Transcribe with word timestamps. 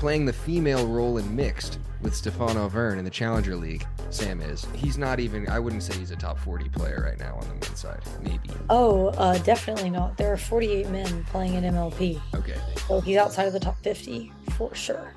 playing 0.00 0.24
the 0.24 0.32
female 0.32 0.86
role 0.86 1.18
in 1.18 1.36
mixed 1.36 1.78
with 2.00 2.14
Stefano 2.14 2.68
Verne 2.68 2.98
in 2.98 3.04
the 3.04 3.10
Challenger 3.10 3.54
League. 3.54 3.86
Sam 4.08 4.40
is. 4.40 4.66
He's 4.74 4.96
not 4.96 5.20
even. 5.20 5.46
I 5.50 5.58
wouldn't 5.58 5.82
say 5.82 5.94
he's 5.98 6.10
a 6.10 6.16
top 6.16 6.38
40 6.38 6.70
player 6.70 7.04
right 7.06 7.18
now 7.18 7.34
on 7.34 7.42
the 7.42 7.54
men's 7.54 7.78
side. 7.78 8.02
Maybe. 8.22 8.50
Oh, 8.70 9.08
uh, 9.18 9.36
definitely 9.38 9.90
not. 9.90 10.16
There 10.16 10.32
are 10.32 10.38
48 10.38 10.88
men 10.88 11.24
playing 11.24 11.52
in 11.52 11.64
MLP. 11.64 12.18
Okay. 12.34 12.56
So 12.88 13.02
he's 13.02 13.18
outside 13.18 13.46
of 13.46 13.52
the 13.52 13.60
top 13.60 13.78
50 13.82 14.32
for 14.56 14.74
sure. 14.74 15.12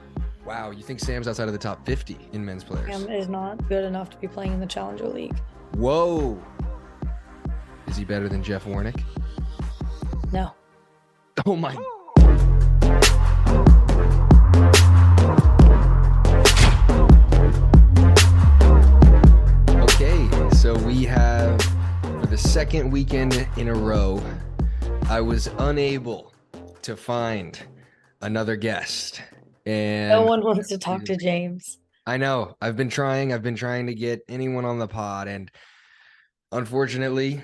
Wow, 0.46 0.71
you 0.71 0.84
think 0.84 1.00
Sam's 1.00 1.29
outside 1.29 1.47
of 1.47 1.54
the 1.54 1.60
top 1.60 1.86
50 1.86 2.18
in 2.34 2.44
men's 2.44 2.65
players? 2.65 2.94
Sam 2.94 3.10
is 3.10 3.29
not 3.29 3.70
good 3.70 3.86
enough 3.86 4.10
to 4.10 4.18
be 4.18 4.28
playing 4.28 4.52
in 4.52 4.60
the 4.60 4.65
Challenger 4.65 5.08
League. 5.08 5.40
Whoa. 5.76 6.38
Is 7.88 7.96
he 7.96 8.04
better 8.04 8.28
than 8.28 8.44
Jeff 8.44 8.65
Warnick? 8.65 9.02
No. 10.34 10.52
Oh 11.46 11.56
my. 11.56 11.74
So 20.73 20.88
we 20.88 21.04
have 21.04 21.62
for 22.02 22.26
the 22.26 22.38
second 22.38 22.90
weekend 22.90 23.48
in 23.58 23.68
a 23.68 23.73
row, 23.73 24.23
I 25.08 25.22
was 25.22 25.48
unable 25.59 26.34
to 26.82 26.98
find 26.98 27.59
another 28.22 28.55
guest. 28.55 29.22
And 29.68 30.09
No 30.09 30.23
one 30.23 30.44
wants 30.44 30.70
to 30.70 30.80
talk 30.80 31.04
to 31.05 31.16
James. 31.16 31.77
I 32.08 32.18
know. 32.18 32.55
I've 32.59 32.76
been 32.76 32.90
trying. 32.90 33.34
I've 33.34 33.44
been 33.44 33.55
trying 33.55 33.86
to 33.88 33.94
get 33.94 34.22
anyone 34.27 34.66
on 34.66 34.80
the 34.80 34.88
pod, 34.88 35.27
and 35.27 35.52
unfortunately, 36.52 37.41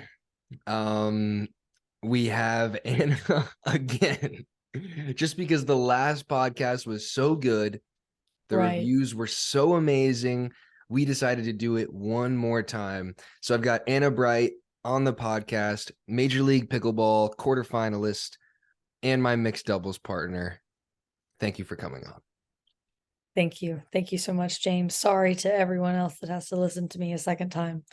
um, 0.66 1.46
we 2.02 2.26
have 2.26 2.78
Anna 2.84 3.48
again. 3.64 4.44
Just 5.14 5.36
because 5.36 5.64
the 5.64 5.76
last 5.76 6.26
podcast 6.26 6.84
was 6.84 7.12
so 7.12 7.36
good, 7.36 7.80
the 8.48 8.56
Right. 8.56 8.78
reviews 8.78 9.14
were 9.14 9.28
so 9.28 9.74
amazing, 9.74 10.50
we 10.90 11.04
decided 11.04 11.44
to 11.46 11.52
do 11.52 11.76
it 11.76 11.90
one 11.90 12.36
more 12.36 12.62
time. 12.62 13.14
So 13.40 13.54
I've 13.54 13.62
got 13.62 13.82
Anna 13.86 14.10
Bright 14.10 14.52
on 14.84 15.04
the 15.04 15.14
podcast, 15.14 15.92
Major 16.08 16.42
League 16.42 16.68
Pickleball 16.68 17.36
quarterfinalist, 17.36 18.36
and 19.02 19.22
my 19.22 19.36
mixed 19.36 19.66
doubles 19.66 19.98
partner. 19.98 20.60
Thank 21.38 21.58
you 21.58 21.64
for 21.64 21.76
coming 21.76 22.02
on. 22.06 22.20
Thank 23.36 23.62
you. 23.62 23.82
Thank 23.92 24.10
you 24.10 24.18
so 24.18 24.34
much, 24.34 24.60
James. 24.60 24.96
Sorry 24.96 25.36
to 25.36 25.54
everyone 25.54 25.94
else 25.94 26.18
that 26.18 26.28
has 26.28 26.48
to 26.48 26.56
listen 26.56 26.88
to 26.88 26.98
me 26.98 27.12
a 27.12 27.18
second 27.18 27.50
time. 27.50 27.84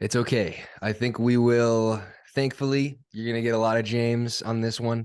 It's 0.00 0.16
okay. 0.16 0.60
I 0.80 0.92
think 0.92 1.18
we 1.18 1.36
will. 1.36 2.02
Thankfully, 2.34 2.98
you're 3.12 3.30
gonna 3.30 3.42
get 3.42 3.54
a 3.54 3.58
lot 3.58 3.76
of 3.76 3.84
James 3.84 4.40
on 4.42 4.60
this 4.60 4.80
one, 4.80 5.04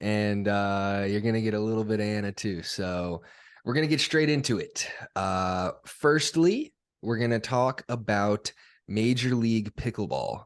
and 0.00 0.48
uh, 0.48 1.04
you're 1.08 1.20
gonna 1.20 1.40
get 1.40 1.54
a 1.54 1.60
little 1.60 1.84
bit 1.84 2.00
of 2.00 2.06
Anna 2.06 2.32
too. 2.32 2.62
So 2.62 3.22
we're 3.66 3.74
gonna 3.74 3.88
get 3.88 4.00
straight 4.00 4.30
into 4.30 4.58
it. 4.58 4.88
Uh, 5.16 5.72
firstly, 5.84 6.72
we're 7.02 7.18
gonna 7.18 7.40
talk 7.40 7.82
about 7.88 8.52
Major 8.86 9.34
League 9.34 9.74
Pickleball. 9.74 10.44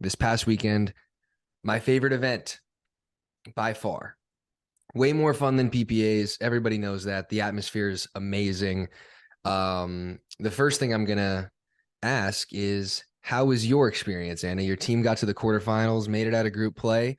This 0.00 0.14
past 0.14 0.46
weekend, 0.46 0.94
my 1.64 1.80
favorite 1.80 2.12
event 2.12 2.60
by 3.56 3.74
far. 3.74 4.16
Way 4.94 5.12
more 5.12 5.34
fun 5.34 5.56
than 5.56 5.70
PPAs. 5.70 6.38
Everybody 6.40 6.78
knows 6.78 7.04
that. 7.04 7.28
The 7.28 7.40
atmosphere 7.40 7.88
is 7.88 8.06
amazing. 8.14 8.88
Um, 9.44 10.20
the 10.38 10.50
first 10.50 10.78
thing 10.78 10.94
I'm 10.94 11.04
gonna 11.04 11.50
ask 12.02 12.46
is 12.52 13.02
how 13.22 13.46
was 13.46 13.66
your 13.66 13.88
experience, 13.88 14.44
Anna? 14.44 14.62
Your 14.62 14.76
team 14.76 15.02
got 15.02 15.16
to 15.18 15.26
the 15.26 15.34
quarterfinals, 15.34 16.06
made 16.06 16.28
it 16.28 16.34
out 16.34 16.46
of 16.46 16.52
group 16.52 16.76
play, 16.76 17.16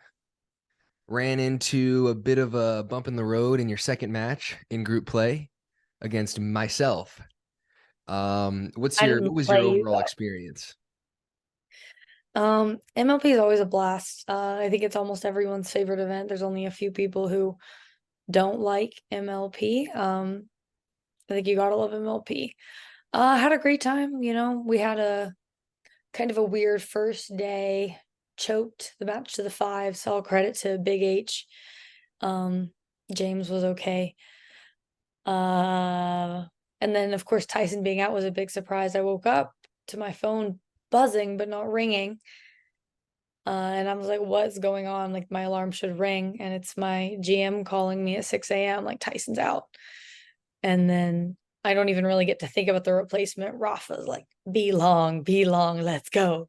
ran 1.08 1.40
into 1.40 2.08
a 2.08 2.16
bit 2.16 2.38
of 2.38 2.56
a 2.56 2.84
bump 2.84 3.08
in 3.08 3.16
the 3.16 3.24
road 3.24 3.60
in 3.60 3.70
your 3.70 3.78
second 3.78 4.12
match 4.12 4.56
in 4.70 4.84
group 4.84 5.06
play 5.06 5.50
against 6.02 6.40
myself. 6.40 7.22
Um, 8.08 8.72
what's 8.76 9.02
I 9.02 9.08
your 9.08 9.22
what 9.22 9.34
was 9.34 9.48
your 9.48 9.58
play 9.58 9.70
you, 9.70 9.82
overall 9.82 10.00
experience? 10.00 10.76
Um, 12.36 12.80
MLP 12.98 13.26
is 13.26 13.40
always 13.40 13.60
a 13.60 13.66
blast. 13.66 14.26
Uh, 14.28 14.58
I 14.60 14.70
think 14.70 14.84
it's 14.84 14.96
almost 14.96 15.26
everyone's 15.26 15.72
favorite 15.72 16.00
event. 16.00 16.28
There's 16.28 16.42
only 16.42 16.66
a 16.66 16.72
few 16.72 16.92
people 16.92 17.28
who 17.28 17.58
don't 18.30 18.60
like 18.60 18.94
MLP. 19.12 19.96
Um, 19.96 20.50
I 21.30 21.36
think 21.36 21.48
you 21.48 21.56
gotta 21.56 21.76
love 21.76 21.92
MLP. 21.92 22.52
Uh, 23.14 23.18
I 23.18 23.38
had 23.38 23.52
a 23.52 23.60
great 23.60 23.82
time. 23.82 24.24
You 24.24 24.34
know, 24.34 24.64
we 24.66 24.80
had 24.80 25.00
a 25.00 25.34
kind 26.14 26.32
of 26.32 26.38
a 26.38 26.44
weird 26.44 26.82
first 26.82 27.36
day. 27.36 27.98
Choked 28.44 28.96
the 29.00 29.06
match 29.06 29.34
to 29.34 29.44
the 29.44 29.50
five. 29.50 29.96
So 29.96 30.16
all 30.16 30.22
credit 30.22 30.56
to 30.60 30.78
Big 30.78 31.02
H. 31.02 31.46
Um, 32.22 32.72
James 33.14 33.50
was 33.50 33.64
okay. 33.64 34.16
Uh, 35.26 36.44
and 36.82 36.94
then 36.94 37.14
of 37.14 37.24
course 37.24 37.46
Tyson 37.46 37.84
being 37.84 38.02
out 38.02 38.12
was 38.12 38.26
a 38.26 38.32
big 38.32 38.50
surprise. 38.52 38.96
I 38.96 39.02
woke 39.02 39.26
up 39.26 39.54
to 39.88 39.98
my 39.98 40.12
phone 40.12 40.60
buzzing 40.92 41.38
but 41.38 41.48
not 41.48 41.72
ringing. 41.72 42.20
Uh, 43.46 43.50
and 43.50 43.90
I 43.90 43.94
was 43.94 44.08
like, 44.08 44.22
what's 44.22 44.58
going 44.58 44.88
on? 44.88 45.12
Like, 45.12 45.30
my 45.30 45.42
alarm 45.42 45.72
should 45.72 46.00
ring. 46.00 46.38
And 46.40 46.54
it's 46.54 46.78
my 46.78 47.18
GM 47.20 47.66
calling 47.66 48.04
me 48.04 48.16
at 48.16 48.24
6 48.24 48.50
a.m., 48.52 48.86
like, 48.86 49.02
Tyson's 49.02 49.38
out. 49.38 49.66
And 50.62 50.90
then 50.90 51.36
I 51.66 51.74
don't 51.74 51.90
even 51.90 52.06
really 52.06 52.24
get 52.24 52.40
to 52.40 52.48
think 52.48 52.70
about 52.70 52.86
the 52.86 52.94
replacement. 52.94 53.56
Rafa's 53.56 54.08
like, 54.08 54.26
be 54.50 54.72
long, 54.72 55.24
be 55.24 55.44
long, 55.44 55.82
let's 55.82 56.10
go. 56.10 56.48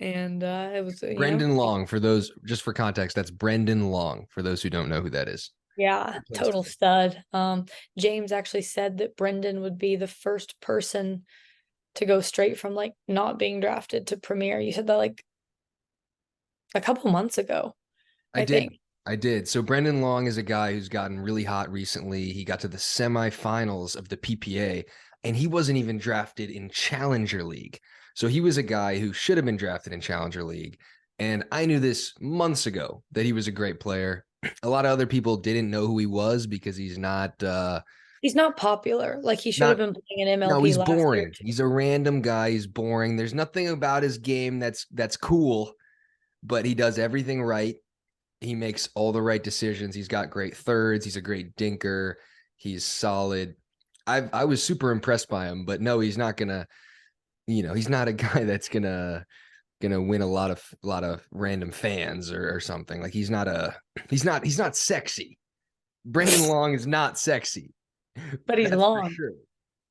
And 0.00 0.42
uh, 0.42 0.70
it 0.74 0.84
was, 0.84 1.02
you 1.02 1.10
know, 1.10 1.16
Brendan 1.16 1.56
Long, 1.56 1.86
for 1.86 2.00
those 2.00 2.32
just 2.44 2.62
for 2.62 2.72
context, 2.72 3.14
that's 3.14 3.30
Brendan 3.30 3.90
Long, 3.90 4.26
for 4.30 4.42
those 4.42 4.62
who 4.62 4.70
don't 4.70 4.88
know 4.88 5.00
who 5.00 5.10
that 5.10 5.28
is. 5.28 5.50
Yeah, 5.76 6.20
total 6.32 6.62
stud. 6.62 7.22
Um, 7.32 7.66
James 7.98 8.32
actually 8.32 8.62
said 8.62 8.98
that 8.98 9.16
Brendan 9.16 9.60
would 9.62 9.78
be 9.78 9.96
the 9.96 10.06
first 10.06 10.60
person 10.60 11.24
to 11.96 12.06
go 12.06 12.20
straight 12.20 12.58
from 12.58 12.74
like 12.74 12.94
not 13.08 13.38
being 13.38 13.60
drafted 13.60 14.08
to 14.08 14.16
premier. 14.16 14.60
You 14.60 14.72
said 14.72 14.86
that 14.88 14.96
like 14.96 15.24
a 16.74 16.80
couple 16.80 17.10
months 17.10 17.38
ago. 17.38 17.74
I, 18.34 18.42
I 18.42 18.44
did. 18.44 18.58
think. 18.60 18.72
I 19.06 19.16
did. 19.16 19.48
So 19.48 19.62
Brendan 19.62 20.00
Long 20.00 20.26
is 20.26 20.38
a 20.38 20.42
guy 20.42 20.72
who's 20.72 20.88
gotten 20.88 21.20
really 21.20 21.44
hot 21.44 21.70
recently. 21.70 22.32
He 22.32 22.44
got 22.44 22.60
to 22.60 22.68
the 22.68 22.78
semifinals 22.78 23.96
of 23.96 24.08
the 24.08 24.16
PPA, 24.16 24.84
and 25.24 25.36
he 25.36 25.46
wasn't 25.46 25.78
even 25.78 25.98
drafted 25.98 26.50
in 26.50 26.70
Challenger 26.70 27.44
League. 27.44 27.78
So 28.14 28.28
he 28.28 28.40
was 28.40 28.56
a 28.56 28.62
guy 28.62 28.98
who 28.98 29.12
should 29.12 29.36
have 29.36 29.44
been 29.44 29.56
drafted 29.56 29.92
in 29.92 30.00
Challenger 30.00 30.44
League. 30.44 30.78
And 31.18 31.44
I 31.52 31.66
knew 31.66 31.78
this 31.78 32.12
months 32.20 32.66
ago 32.66 33.02
that 33.12 33.24
he 33.24 33.32
was 33.32 33.46
a 33.46 33.52
great 33.52 33.80
player. 33.80 34.24
A 34.62 34.68
lot 34.68 34.84
of 34.84 34.90
other 34.90 35.06
people 35.06 35.36
didn't 35.36 35.70
know 35.70 35.86
who 35.86 35.98
he 35.98 36.06
was 36.06 36.46
because 36.46 36.76
he's 36.76 36.98
not 36.98 37.42
uh 37.42 37.80
He's 38.24 38.34
not 38.34 38.56
popular. 38.56 39.20
Like 39.22 39.38
he 39.38 39.50
should 39.50 39.64
have 39.64 39.76
been 39.76 39.92
playing 39.92 40.28
in 40.28 40.40
MLP. 40.40 40.48
no, 40.48 40.62
he's 40.62 40.78
year, 40.78 40.86
boring. 40.86 41.32
too. 41.32 41.44
He's 41.44 41.60
a 41.60 41.66
random 41.66 42.22
guy. 42.22 42.52
He's 42.52 42.66
boring. 42.66 43.16
There's 43.16 43.34
nothing 43.34 43.68
about 43.68 44.02
his 44.02 44.16
game 44.16 44.58
that's 44.58 44.86
that's 44.92 45.18
cool, 45.18 45.74
but 46.42 46.64
he 46.64 46.74
does 46.74 46.98
everything 46.98 47.42
right. 47.42 47.76
He 48.40 48.54
makes 48.54 48.88
all 48.94 49.12
the 49.12 49.20
right 49.20 49.44
decisions. 49.44 49.94
He's 49.94 50.08
got 50.08 50.30
great 50.30 50.56
thirds. 50.56 51.04
He's 51.04 51.16
a 51.16 51.20
great 51.20 51.54
dinker. 51.56 52.14
He's 52.56 52.82
solid. 52.82 53.56
I 54.06 54.22
I 54.32 54.46
was 54.46 54.62
super 54.62 54.90
impressed 54.90 55.28
by 55.28 55.48
him, 55.48 55.66
but 55.66 55.82
no, 55.82 56.00
he's 56.00 56.16
not 56.16 56.38
gonna. 56.38 56.66
You 57.46 57.62
know, 57.62 57.74
he's 57.74 57.88
not 57.88 58.08
a 58.08 58.12
guy 58.26 58.44
that's 58.44 58.68
gonna 58.68 59.24
gonna 59.82 60.00
win 60.00 60.22
a 60.22 60.26
lot 60.26 60.50
of 60.50 60.62
a 60.82 60.86
lot 60.86 61.04
of 61.04 61.26
random 61.30 61.70
fans 61.70 62.32
or, 62.32 62.54
or 62.54 62.60
something. 62.60 63.00
Like 63.02 63.12
he's 63.12 63.30
not 63.30 63.48
a 63.48 63.74
he's 64.10 64.24
not 64.24 64.44
he's 64.44 64.58
not 64.58 64.76
sexy. 64.76 65.38
Brendan 66.06 66.48
Long 66.48 66.74
is 66.74 66.86
not 66.86 67.18
sexy 67.18 67.72
But 68.46 68.58
he's 68.58 68.70
that's 68.70 68.80
long. 68.80 69.10
sure. 69.12 69.32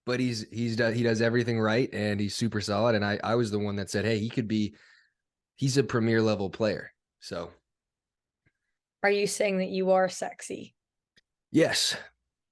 But 0.05 0.19
he's 0.19 0.45
he's 0.51 0.77
he 0.77 1.03
does 1.03 1.21
everything 1.21 1.59
right 1.59 1.89
and 1.93 2.19
he's 2.19 2.35
super 2.35 2.61
solid. 2.61 2.95
And 2.95 3.05
I 3.05 3.19
I 3.23 3.35
was 3.35 3.51
the 3.51 3.59
one 3.59 3.75
that 3.77 3.89
said, 3.89 4.03
hey, 4.05 4.19
he 4.19 4.29
could 4.29 4.47
be, 4.47 4.75
he's 5.55 5.77
a 5.77 5.83
premier 5.83 6.21
level 6.21 6.49
player. 6.49 6.91
So 7.21 7.51
Are 9.01 9.09
you 9.11 9.27
saying 9.27 9.59
that 9.59 9.69
you 9.69 9.91
are 9.91 10.09
sexy? 10.09 10.73
yes, 11.51 11.95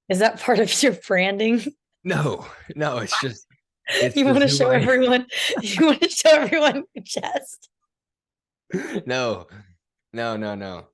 Is 0.10 0.20
that 0.20 0.40
part 0.40 0.60
of 0.60 0.84
your 0.84 0.94
branding? 1.08 1.62
no, 2.04 2.46
no, 2.76 3.00
it's 3.00 3.20
just 3.22 3.46
It's 3.94 4.16
you 4.16 4.26
want 4.26 4.42
to 4.42 4.48
show 4.48 4.72
am. 4.72 4.82
everyone 4.82 5.26
you 5.62 5.86
want 5.86 6.02
to 6.02 6.10
show 6.10 6.30
everyone 6.32 6.84
your 6.94 7.04
chest. 7.04 7.70
no, 9.06 9.48
no, 10.14 10.38
no, 10.38 10.56
no. 10.56 10.88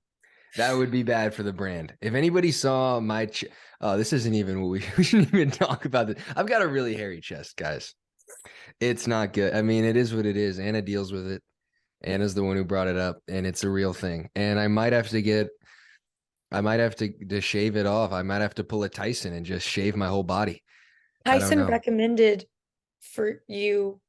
That 0.56 0.76
would 0.76 0.92
be 0.92 1.04
bad 1.04 1.34
for 1.34 1.44
the 1.44 1.54
brand. 1.54 1.94
If 2.02 2.16
anybody 2.16 2.52
saw 2.52 3.00
my, 3.00 3.28
ch- 3.28 3.46
oh, 3.80 3.98
this 3.98 4.12
isn't 4.14 4.34
even 4.34 4.62
what 4.62 4.70
we 4.70 4.84
we 4.98 5.04
shouldn't 5.04 5.34
even 5.34 5.52
talk 5.52 5.86
about. 5.86 6.08
This. 6.08 6.24
I've 6.36 6.48
got 6.48 6.62
a 6.62 6.68
really 6.68 6.96
hairy 6.96 7.22
chest, 7.22 7.58
guys. 7.58 7.94
It's 8.80 9.08
not 9.08 9.34
good. 9.34 9.54
I 9.54 9.62
mean, 9.62 9.86
it 9.86 9.96
is 9.96 10.14
what 10.14 10.26
it 10.26 10.38
is. 10.38 10.60
Anna 10.60 10.82
deals 10.82 11.12
with 11.12 11.32
it. 11.32 11.42
Anna's 12.02 12.34
the 12.36 12.44
one 12.44 12.56
who 12.56 12.64
brought 12.64 12.88
it 12.88 12.98
up, 12.98 13.18
and 13.28 13.46
it's 13.46 13.64
a 13.64 13.70
real 13.70 13.94
thing. 13.94 14.30
And 14.36 14.60
I 14.60 14.68
might 14.68 14.94
have 14.94 15.10
to 15.10 15.22
get, 15.22 15.50
I 16.52 16.62
might 16.62 16.80
have 16.80 16.96
to 16.98 17.12
to 17.30 17.42
shave 17.42 17.76
it 17.76 17.86
off. 17.86 18.12
I 18.12 18.22
might 18.24 18.42
have 18.42 18.56
to 18.56 18.64
pull 18.64 18.84
a 18.84 18.90
Tyson 18.90 19.34
and 19.34 19.46
just 19.46 19.68
shave 19.68 19.96
my 19.96 20.08
whole 20.08 20.24
body. 20.24 20.64
Tyson 21.26 21.66
recommended 21.66 22.46
for 23.02 23.42
you 23.48 24.00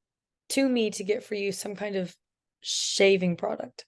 to 0.51 0.69
me 0.69 0.91
to 0.91 1.05
get 1.05 1.25
for 1.25 1.35
you 1.35 1.53
some 1.53 1.75
kind 1.75 1.97
of 1.97 2.15
shaving 2.61 3.37
product. 3.37 3.85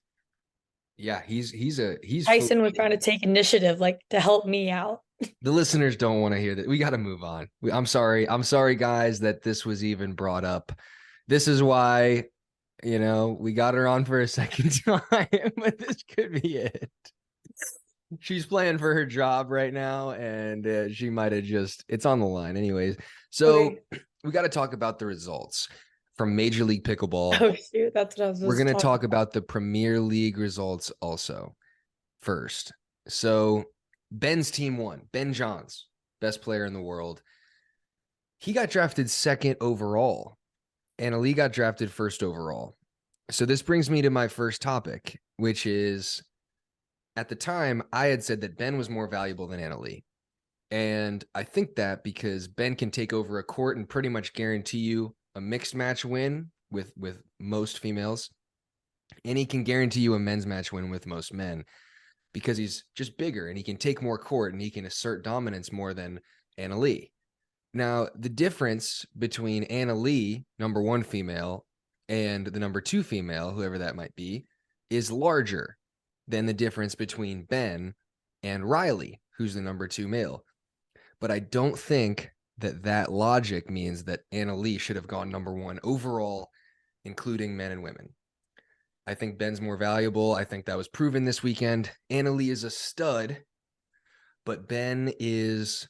Yeah, 0.97 1.21
he's 1.25 1.49
he's 1.49 1.79
a 1.79 1.97
he's 2.03 2.25
Tyson 2.25 2.61
was 2.61 2.73
trying 2.73 2.91
to 2.91 2.97
take 2.97 3.23
initiative, 3.23 3.79
like 3.79 3.99
to 4.11 4.19
help 4.19 4.45
me 4.45 4.69
out. 4.69 5.01
the 5.41 5.51
listeners 5.51 5.95
don't 5.95 6.21
want 6.21 6.33
to 6.33 6.39
hear 6.39 6.55
that. 6.55 6.67
We 6.67 6.77
got 6.77 6.91
to 6.91 6.97
move 6.97 7.23
on. 7.23 7.47
We, 7.61 7.71
I'm 7.71 7.85
sorry. 7.85 8.29
I'm 8.29 8.43
sorry, 8.43 8.75
guys, 8.75 9.19
that 9.21 9.41
this 9.41 9.65
was 9.65 9.83
even 9.83 10.13
brought 10.13 10.45
up. 10.45 10.71
This 11.27 11.47
is 11.47 11.63
why, 11.63 12.25
you 12.83 12.99
know, 12.99 13.37
we 13.39 13.53
got 13.53 13.73
her 13.73 13.87
on 13.87 14.05
for 14.05 14.21
a 14.21 14.27
second 14.27 14.71
time, 14.83 15.51
but 15.57 15.77
this 15.77 16.03
could 16.03 16.41
be 16.41 16.57
it. 16.57 16.89
She's 18.19 18.45
playing 18.45 18.77
for 18.77 18.93
her 18.93 19.05
job 19.05 19.49
right 19.49 19.73
now, 19.73 20.11
and 20.11 20.67
uh, 20.67 20.89
she 20.89 21.09
might 21.09 21.31
have 21.31 21.45
just, 21.45 21.85
it's 21.87 22.05
on 22.05 22.19
the 22.19 22.25
line, 22.25 22.57
anyways. 22.57 22.97
So 23.29 23.77
Okay. 23.91 24.01
We 24.23 24.31
got 24.31 24.43
to 24.43 24.49
talk 24.49 24.73
about 24.73 24.99
the 24.99 25.05
results 25.05 25.67
from 26.15 26.35
Major 26.35 26.63
League 26.63 26.83
Pickleball. 26.83 27.41
Oh 27.41 27.55
shoot, 27.55 27.93
that's 27.93 28.17
what 28.17 28.25
I 28.25 28.29
was. 28.29 28.41
We're 28.41 28.57
going 28.57 28.67
to 28.67 28.73
talk 28.73 29.03
about 29.03 29.31
the 29.31 29.41
Premier 29.41 29.99
League 29.99 30.37
results 30.37 30.91
also 31.01 31.55
first. 32.21 32.71
So 33.07 33.65
Ben's 34.11 34.51
team 34.51 34.77
won. 34.77 35.03
Ben 35.11 35.33
Johns, 35.33 35.87
best 36.19 36.41
player 36.41 36.65
in 36.65 36.73
the 36.73 36.81
world. 36.81 37.21
He 38.39 38.53
got 38.53 38.69
drafted 38.69 39.09
second 39.09 39.57
overall, 39.61 40.37
and 40.97 41.15
Ali 41.15 41.33
got 41.33 41.53
drafted 41.53 41.91
first 41.91 42.21
overall. 42.23 42.75
So 43.29 43.45
this 43.45 43.61
brings 43.61 43.89
me 43.89 44.01
to 44.01 44.09
my 44.09 44.27
first 44.27 44.61
topic, 44.61 45.19
which 45.37 45.65
is 45.65 46.21
at 47.15 47.29
the 47.29 47.35
time 47.35 47.81
I 47.93 48.07
had 48.07 48.23
said 48.23 48.41
that 48.41 48.57
Ben 48.57 48.77
was 48.77 48.89
more 48.89 49.07
valuable 49.07 49.47
than 49.47 49.59
Anna 49.59 49.79
Leigh. 49.79 50.03
And 50.71 51.23
I 51.35 51.43
think 51.43 51.75
that 51.75 52.03
because 52.03 52.47
Ben 52.47 52.75
can 52.75 52.91
take 52.91 53.11
over 53.11 53.37
a 53.37 53.43
court 53.43 53.77
and 53.77 53.87
pretty 53.87 54.09
much 54.09 54.33
guarantee 54.33 54.79
you 54.79 55.13
a 55.35 55.41
mixed 55.41 55.75
match 55.75 56.05
win 56.05 56.51
with 56.71 56.93
with 56.97 57.21
most 57.39 57.79
females 57.79 58.29
and 59.25 59.37
he 59.37 59.45
can 59.45 59.63
guarantee 59.63 60.01
you 60.01 60.13
a 60.13 60.19
men's 60.19 60.45
match 60.45 60.71
win 60.71 60.89
with 60.89 61.05
most 61.05 61.33
men 61.33 61.63
because 62.33 62.57
he's 62.57 62.85
just 62.95 63.17
bigger 63.17 63.47
and 63.47 63.57
he 63.57 63.63
can 63.63 63.77
take 63.77 64.01
more 64.01 64.17
court 64.17 64.53
and 64.53 64.61
he 64.61 64.69
can 64.69 64.85
assert 64.85 65.23
dominance 65.23 65.71
more 65.71 65.93
than 65.93 66.19
Anna 66.57 66.77
Leigh. 66.77 67.11
Now, 67.73 68.07
the 68.15 68.29
difference 68.29 69.05
between 69.17 69.63
Anna 69.65 69.95
Leigh, 69.95 70.45
number 70.59 70.81
one 70.81 71.03
female, 71.03 71.65
and 72.09 72.47
the 72.47 72.59
number 72.59 72.81
two 72.81 73.03
female, 73.03 73.51
whoever 73.51 73.77
that 73.77 73.95
might 73.95 74.15
be, 74.15 74.45
is 74.89 75.11
larger 75.11 75.77
than 76.27 76.45
the 76.45 76.53
difference 76.53 76.95
between 76.95 77.45
Ben 77.45 77.93
and 78.43 78.69
Riley, 78.69 79.21
who's 79.37 79.53
the 79.53 79.61
number 79.61 79.87
two 79.87 80.07
male. 80.07 80.43
But 81.21 81.31
I 81.31 81.39
don't 81.39 81.77
think 81.77 82.31
that 82.57 82.83
that 82.83 83.11
logic 83.11 83.69
means 83.69 84.03
that 84.05 84.21
Anna 84.31 84.55
Leigh 84.55 84.77
should 84.77 84.95
have 84.95 85.07
gone 85.07 85.29
number 85.29 85.53
one 85.53 85.79
overall, 85.83 86.49
including 87.05 87.55
men 87.55 87.71
and 87.71 87.83
women. 87.83 88.09
I 89.07 89.13
think 89.13 89.37
Ben's 89.37 89.61
more 89.61 89.77
valuable. 89.77 90.35
I 90.35 90.43
think 90.43 90.65
that 90.65 90.77
was 90.77 90.87
proven 90.87 91.25
this 91.25 91.41
weekend. 91.41 91.91
Anna 92.09 92.31
Lee 92.31 92.49
is 92.49 92.63
a 92.63 92.69
stud, 92.69 93.43
but 94.45 94.67
Ben 94.67 95.13
is 95.19 95.87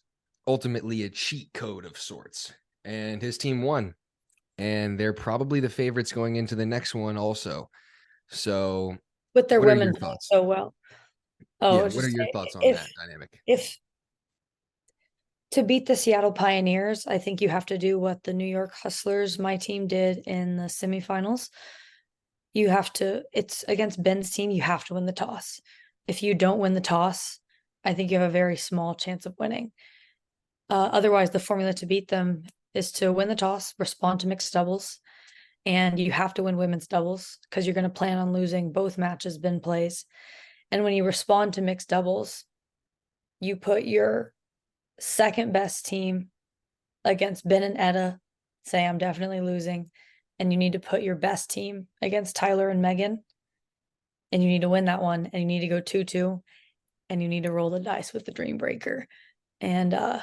ultimately 0.48 1.04
a 1.04 1.10
cheat 1.10 1.52
code 1.54 1.86
of 1.86 1.98
sorts. 1.98 2.54
And 2.86 3.22
his 3.22 3.38
team 3.38 3.62
won. 3.62 3.96
And 4.58 5.00
they're 5.00 5.14
probably 5.14 5.60
the 5.60 5.70
favorites 5.70 6.12
going 6.12 6.36
into 6.36 6.56
the 6.56 6.66
next 6.66 6.96
one 6.96 7.18
also. 7.18 7.70
So 8.30 8.98
with 9.36 9.48
their 9.48 9.60
what 9.60 9.70
are 9.70 9.72
women 9.72 9.88
your 9.90 10.00
thoughts? 10.00 10.28
so 10.30 10.44
well. 10.44 10.74
Oh, 11.60 11.78
yeah, 11.78 11.84
what 11.84 12.04
are 12.06 12.10
your 12.10 12.28
thoughts 12.34 12.56
on 12.56 12.64
if, 12.64 12.78
that 12.78 12.90
dynamic? 12.98 13.30
If 13.46 13.78
to 15.52 15.64
beat 15.64 15.86
the 15.86 15.96
Seattle 15.96 16.32
Pioneers, 16.32 17.06
I 17.06 17.18
think 17.18 17.42
you 17.42 17.50
have 17.50 17.66
to 17.68 17.78
do 17.78 18.00
what 18.00 18.24
the 18.24 18.34
New 18.34 18.46
York 18.46 18.74
Hustlers, 18.74 19.38
my 19.38 19.58
team, 19.58 19.88
did 19.88 20.20
in 20.26 20.56
the 20.56 20.64
semifinals. 20.64 21.50
You 22.54 22.70
have 22.70 22.92
to, 22.94 23.24
it's 23.34 23.64
against 23.68 24.02
Ben's 24.02 24.32
team, 24.32 24.52
you 24.52 24.62
have 24.62 24.86
to 24.86 24.94
win 24.94 25.06
the 25.06 25.12
toss. 25.12 25.60
If 26.08 26.24
you 26.24 26.34
don't 26.36 26.60
win 26.60 26.74
the 26.74 26.82
toss, 26.82 27.40
I 27.84 27.94
think 27.94 28.12
you 28.12 28.20
have 28.20 28.30
a 28.30 28.32
very 28.32 28.58
small 28.58 28.96
chance 28.96 29.26
of 29.26 29.36
winning. 29.38 29.72
Uh, 30.70 30.90
otherwise, 30.92 31.32
the 31.32 31.40
formula 31.40 31.74
to 31.74 31.86
beat 31.86 32.08
them 32.08 32.44
is 32.74 32.94
to 32.94 33.12
win 33.12 33.28
the 33.28 33.36
toss, 33.36 33.74
respond 33.78 34.22
to 34.22 34.28
mixed 34.28 34.54
doubles, 34.54 35.00
and 35.66 36.00
you 36.00 36.12
have 36.12 36.34
to 36.36 36.44
win 36.44 36.58
women's 36.58 36.88
doubles 36.88 37.40
because 37.50 37.66
you're 37.66 37.74
going 37.74 37.84
to 37.84 37.90
plan 37.90 38.18
on 38.18 38.32
losing 38.32 38.72
both 38.72 38.98
matches 38.98 39.38
Ben 39.38 39.60
plays. 39.60 40.06
And 40.72 40.84
when 40.84 40.94
you 40.94 41.04
respond 41.04 41.54
to 41.54 41.62
mixed 41.62 41.90
doubles, 41.90 42.46
you 43.42 43.58
put 43.58 43.84
your 43.84 44.34
second 45.02 45.52
best 45.52 45.86
team 45.86 46.30
against 47.04 47.48
Ben 47.48 47.64
and 47.64 47.78
Etta, 47.78 48.20
say 48.66 48.86
I'm 48.86 48.98
definitely 48.98 49.42
losing, 49.42 49.90
and 50.40 50.52
you 50.52 50.58
need 50.58 50.74
to 50.74 50.80
put 50.80 51.02
your 51.02 51.16
best 51.16 51.50
team 51.50 51.88
against 52.02 52.36
Tyler 52.36 52.70
and 52.70 52.82
Megan, 52.82 53.24
and 54.32 54.42
you 54.42 54.50
need 54.50 54.62
to 54.62 54.70
win 54.70 54.86
that 54.86 55.02
one, 55.02 55.30
and 55.34 55.42
you 55.42 55.48
need 55.48 55.62
to 55.62 55.68
go 55.68 55.82
2 55.82 56.04
2, 56.04 56.42
and 57.10 57.22
you 57.22 57.28
need 57.28 57.44
to 57.44 57.52
roll 57.52 57.70
the 57.70 57.80
dice 57.80 58.14
with 58.14 58.26
the 58.26 58.32
Dream 58.32 58.58
Breaker. 58.58 59.08
And 59.60 59.94
uh, 59.94 60.20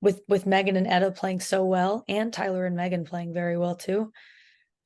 with 0.00 0.22
with 0.28 0.46
Megan 0.46 0.76
and 0.76 0.86
Etta 0.86 1.10
playing 1.10 1.40
so 1.40 1.64
well, 1.64 2.04
and 2.08 2.32
Tyler 2.32 2.64
and 2.64 2.76
Megan 2.76 3.04
playing 3.04 3.34
very 3.34 3.58
well 3.58 3.74
too, 3.74 4.12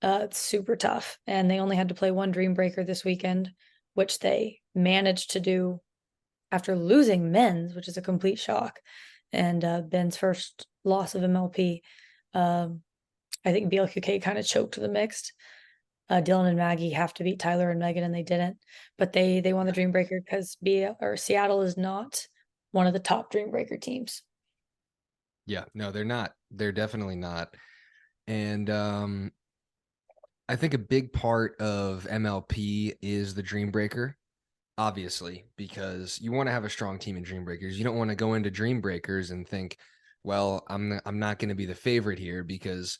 uh, 0.02 0.20
it's 0.22 0.38
super 0.38 0.74
tough. 0.74 1.18
And 1.26 1.50
they 1.50 1.60
only 1.60 1.76
had 1.76 1.88
to 1.90 1.94
play 1.94 2.10
one 2.10 2.32
Dream 2.32 2.54
Breaker 2.54 2.82
this 2.82 3.04
weekend, 3.04 3.50
which 3.94 4.18
they 4.18 4.60
managed 4.74 5.32
to 5.32 5.40
do 5.40 5.80
after 6.50 6.76
losing 6.76 7.30
men's, 7.30 7.74
which 7.74 7.88
is 7.88 7.96
a 7.96 8.02
complete 8.02 8.38
shock. 8.38 8.80
And 9.34 9.64
uh, 9.64 9.80
Ben's 9.82 10.16
first 10.16 10.66
loss 10.84 11.14
of 11.14 11.22
MLP. 11.22 11.80
Um, 12.32 12.82
I 13.44 13.52
think 13.52 13.72
BLQK 13.72 14.22
kind 14.22 14.38
of 14.38 14.46
choked 14.46 14.76
the 14.76 14.88
mixed. 14.88 15.32
Uh, 16.10 16.20
Dylan 16.20 16.48
and 16.48 16.56
Maggie 16.56 16.90
have 16.90 17.14
to 17.14 17.24
beat 17.24 17.38
Tyler 17.38 17.70
and 17.70 17.80
Megan, 17.80 18.04
and 18.04 18.14
they 18.14 18.22
didn't. 18.22 18.58
But 18.98 19.12
they 19.12 19.40
they 19.40 19.52
won 19.52 19.66
the 19.66 19.72
Dream 19.72 19.90
Breaker 19.90 20.20
because 20.20 20.56
B 20.62 20.86
or 21.00 21.16
Seattle 21.16 21.62
is 21.62 21.76
not 21.76 22.26
one 22.72 22.86
of 22.86 22.92
the 22.92 22.98
top 22.98 23.30
Dream 23.30 23.50
Breaker 23.50 23.76
teams. 23.76 24.22
Yeah, 25.46 25.64
no, 25.74 25.92
they're 25.92 26.04
not. 26.04 26.32
They're 26.50 26.72
definitely 26.72 27.16
not. 27.16 27.54
And 28.26 28.68
um 28.70 29.32
I 30.48 30.56
think 30.56 30.74
a 30.74 30.78
big 30.78 31.12
part 31.12 31.58
of 31.58 32.06
MLP 32.10 32.94
is 33.00 33.34
the 33.34 33.42
Dream 33.42 33.70
Breaker, 33.70 34.16
obviously, 34.78 35.44
because 35.56 36.18
you 36.20 36.32
want 36.32 36.48
to 36.48 36.52
have 36.52 36.64
a 36.64 36.70
strong 36.70 36.98
team 36.98 37.16
in 37.16 37.22
Dream 37.22 37.44
Breakers. 37.44 37.78
You 37.78 37.84
don't 37.84 37.96
want 37.96 38.10
to 38.10 38.16
go 38.16 38.34
into 38.34 38.50
Dream 38.50 38.80
Breakers 38.80 39.30
and 39.30 39.46
think, 39.46 39.76
well, 40.22 40.64
I'm 40.68 41.00
I'm 41.04 41.18
not 41.18 41.38
going 41.38 41.50
to 41.50 41.54
be 41.54 41.66
the 41.66 41.74
favorite 41.74 42.18
here 42.18 42.42
because 42.42 42.98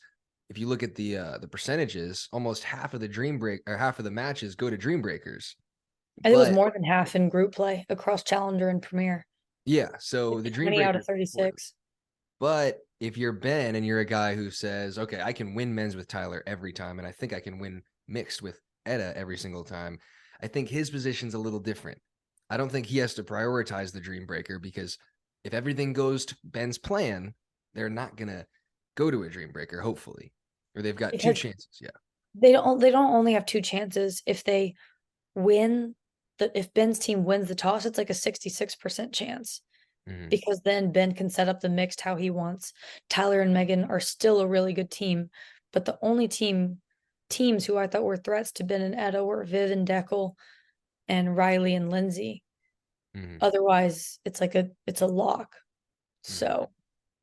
if 0.49 0.57
you 0.57 0.67
look 0.67 0.83
at 0.83 0.95
the 0.95 1.17
uh 1.17 1.37
the 1.39 1.47
percentages, 1.47 2.29
almost 2.31 2.63
half 2.63 2.93
of 2.93 3.01
the 3.01 3.07
Dream 3.07 3.39
Break 3.39 3.61
or 3.67 3.77
half 3.77 3.99
of 3.99 4.05
the 4.05 4.11
matches 4.11 4.55
go 4.55 4.69
to 4.69 4.77
Dream 4.77 5.01
Breakers. 5.01 5.55
I 6.23 6.29
think 6.29 6.35
it 6.35 6.39
was 6.39 6.51
more 6.51 6.71
than 6.71 6.83
half 6.83 7.15
in 7.15 7.27
group 7.27 7.53
play 7.53 7.85
across 7.89 8.23
Challenger 8.23 8.69
and 8.69 8.81
Premier. 8.81 9.25
Yeah, 9.65 9.89
so 9.99 10.39
the 10.39 10.49
Dream 10.49 10.69
Twenty 10.69 10.83
out 10.83 10.95
of 10.95 11.05
Breakers 11.05 11.35
are 11.35 11.39
important. 11.39 11.59
36. 11.59 11.73
But 12.39 12.79
if 12.99 13.17
you're 13.17 13.33
Ben 13.33 13.75
and 13.75 13.85
you're 13.85 13.99
a 13.99 14.05
guy 14.05 14.35
who 14.35 14.49
says, 14.49 14.97
okay, 14.97 15.21
I 15.21 15.33
can 15.33 15.55
win 15.55 15.73
men's 15.73 15.95
with 15.95 16.07
Tyler 16.07 16.43
every 16.45 16.73
time, 16.73 16.99
and 16.99 17.07
I 17.07 17.11
think 17.11 17.33
I 17.33 17.39
can 17.39 17.59
win 17.59 17.81
mixed 18.07 18.41
with 18.41 18.59
Etta 18.85 19.13
every 19.17 19.37
single 19.37 19.63
time, 19.63 19.99
I 20.45 20.47
think 20.47 20.69
his 20.69 20.91
position's 20.91 21.33
a 21.33 21.39
little 21.39 21.59
different. 21.59 21.97
I 22.51 22.57
don't 22.57 22.71
think 22.71 22.85
he 22.85 22.99
has 22.99 23.15
to 23.15 23.23
prioritize 23.23 23.91
the 23.91 23.99
dream 23.99 24.27
breaker 24.27 24.59
because 24.59 24.95
if 25.43 25.55
everything 25.55 25.91
goes 25.91 26.23
to 26.27 26.37
Ben's 26.43 26.77
plan, 26.77 27.33
they're 27.73 27.89
not 27.89 28.15
gonna 28.15 28.45
go 28.95 29.09
to 29.09 29.23
a 29.23 29.29
dream 29.29 29.51
breaker, 29.51 29.81
hopefully. 29.81 30.31
Or 30.75 30.83
they've 30.83 30.95
got 30.95 31.13
two 31.13 31.33
chances. 31.33 31.79
Yeah. 31.81 31.89
They 32.35 32.51
don't 32.51 32.79
they 32.79 32.91
don't 32.91 33.11
only 33.11 33.33
have 33.33 33.47
two 33.47 33.59
chances 33.59 34.21
if 34.27 34.43
they 34.43 34.75
win 35.33 35.95
the 36.37 36.55
if 36.55 36.71
Ben's 36.75 36.99
team 36.99 37.23
wins 37.25 37.47
the 37.47 37.55
toss, 37.55 37.87
it's 37.87 37.97
like 37.97 38.11
a 38.11 38.13
66% 38.13 39.13
chance. 39.13 39.61
Mhm. 40.07 40.29
because 40.29 40.61
then 40.63 40.91
Ben 40.91 41.15
can 41.15 41.31
set 41.31 41.49
up 41.49 41.61
the 41.61 41.69
mixed 41.69 42.01
how 42.01 42.15
he 42.15 42.29
wants. 42.29 42.73
Tyler 43.09 43.41
and 43.41 43.51
Megan 43.55 43.85
are 43.85 43.99
still 43.99 44.39
a 44.39 44.45
really 44.47 44.71
good 44.73 44.91
team, 44.91 45.31
but 45.73 45.85
the 45.85 45.97
only 46.03 46.27
team 46.27 46.79
teams 47.29 47.65
who 47.65 47.77
I 47.77 47.87
thought 47.87 48.03
were 48.03 48.17
threats 48.17 48.51
to 48.53 48.63
Ben 48.63 48.81
and 48.81 48.95
Etta 48.95 49.23
were 49.23 49.43
Viv 49.43 49.71
and 49.71 49.87
Dekel 49.87 50.33
and 51.07 51.35
Riley 51.35 51.75
and 51.75 51.89
Lindsay. 51.89 52.43
Mhm. 53.15 53.37
Otherwise, 53.41 54.19
it's 54.25 54.41
like 54.41 54.55
a 54.55 54.69
it's 54.85 55.01
a 55.01 55.07
lock. 55.07 55.55
Mhm. 56.25 56.29
So 56.29 56.71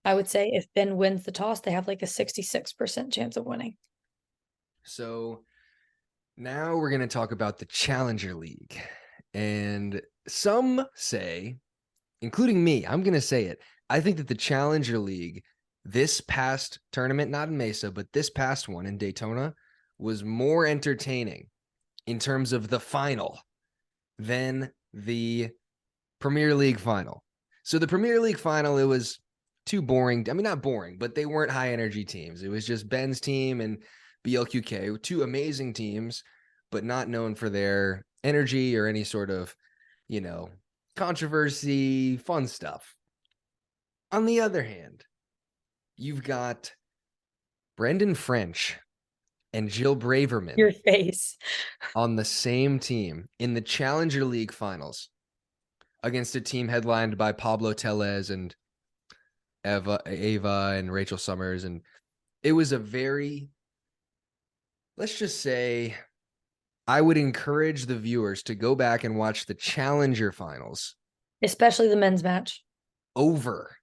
I 0.05 0.15
would 0.15 0.29
say 0.29 0.51
if 0.53 0.67
Ben 0.75 0.97
wins 0.97 1.25
the 1.25 1.33
toss, 1.33 1.61
they 1.61 1.71
have 1.71 1.87
like 1.87 2.03
a 2.03 2.07
66% 2.07 3.13
chance 3.13 3.37
of 3.37 3.45
winning. 3.45 3.77
So 4.85 5.45
now 6.37 6.77
we're 6.77 6.91
going 6.91 7.03
to 7.03 7.07
talk 7.07 7.31
about 7.33 7.59
the 7.59 7.67
Challenger 7.67 8.35
League. 8.35 8.81
And 9.35 10.03
some 10.27 10.85
say, 10.95 11.57
including 12.21 12.63
me, 12.65 12.87
I'm 12.87 13.03
going 13.03 13.15
to 13.15 13.21
say 13.21 13.45
it. 13.45 13.61
I 13.91 14.01
think 14.01 14.17
that 14.17 14.29
the 14.29 14.35
Challenger 14.35 14.99
League, 14.99 15.43
this 15.85 16.21
past 16.21 16.81
tournament, 16.91 17.31
not 17.31 17.49
in 17.49 17.57
Mesa, 17.57 17.91
but 17.91 18.13
this 18.13 18.31
past 18.31 18.69
one 18.69 18.87
in 18.87 18.99
Daytona, 18.99 19.55
was 20.03 20.25
more 20.25 20.67
entertaining 20.67 21.47
in 22.07 22.19
terms 22.19 22.53
of 22.53 22.69
the 22.69 22.81
final 22.81 23.39
than 24.19 24.71
the 24.93 25.51
Premier 26.21 26.55
League 26.55 26.81
final. 26.81 27.23
So 27.65 27.79
the 27.79 27.87
Premier 27.87 28.21
League 28.21 28.39
final, 28.39 28.79
it 28.79 28.85
was 28.85 29.21
too 29.67 29.83
boring. 29.83 30.27
I 30.29 30.33
mean, 30.33 30.45
not 30.45 30.63
boring, 30.63 30.99
but 30.99 31.15
they 31.15 31.27
weren't 31.27 31.51
high 31.51 31.73
energy 31.73 32.05
teams. 32.05 32.43
It 32.43 32.49
was 32.49 32.67
just 32.67 32.89
Ben's 32.89 33.21
team 33.21 33.61
and 33.61 33.83
BLQK, 34.27 35.01
two 35.03 35.23
amazing 35.23 35.73
teams, 35.73 36.23
but 36.71 36.85
not 36.85 37.09
known 37.09 37.35
for 37.35 37.49
their 37.49 38.05
energy 38.25 38.77
or 38.77 38.87
any 38.87 39.05
sort 39.05 39.31
of, 39.31 39.55
you 40.09 40.21
know, 40.21 40.49
controversy, 40.97 42.17
fun 42.17 42.47
stuff. 42.47 42.95
On 44.11 44.27
the 44.27 44.41
other 44.41 44.63
hand, 44.63 45.05
you've 45.97 46.23
got 46.23 46.73
Brendan 47.77 48.15
French 48.15 48.77
and 49.53 49.69
Jill 49.69 49.97
Braverman 49.97 50.57
Your 50.57 50.73
face. 50.73 51.37
on 51.95 52.17
the 52.17 52.25
same 52.25 52.79
team 52.79 53.29
in 53.39 53.55
the 53.55 53.61
Challenger 53.61 54.25
League 54.25 54.53
finals 54.53 55.09
against 56.03 56.35
a 56.35 56.41
team 56.41 56.69
headlined 56.69 57.17
by 57.17 57.33
Pablo 57.33 57.73
Tellez 57.73 58.31
and 58.31 58.55
Eva 59.65 60.01
Ava 60.07 60.75
and 60.77 60.93
Rachel 60.93 61.19
Summers 61.19 61.65
and 61.65 61.83
it 62.43 62.53
was 62.53 62.73
a 62.73 62.79
very 62.79 63.51
let's 64.97 65.19
just 65.19 65.41
say 65.41 65.95
I 66.89 67.01
would 67.01 67.17
encourage 67.17 67.87
the 67.87 67.97
viewers 67.99 68.43
to 68.45 68.55
go 68.57 68.75
back 68.75 69.05
and 69.05 69.17
watch 69.17 69.47
the 69.47 69.55
Challenger 69.55 70.33
finals 70.33 70.97
Especially 71.43 71.89
the 71.89 71.97
men's 71.97 72.23
match. 72.25 72.65
over 73.15 73.77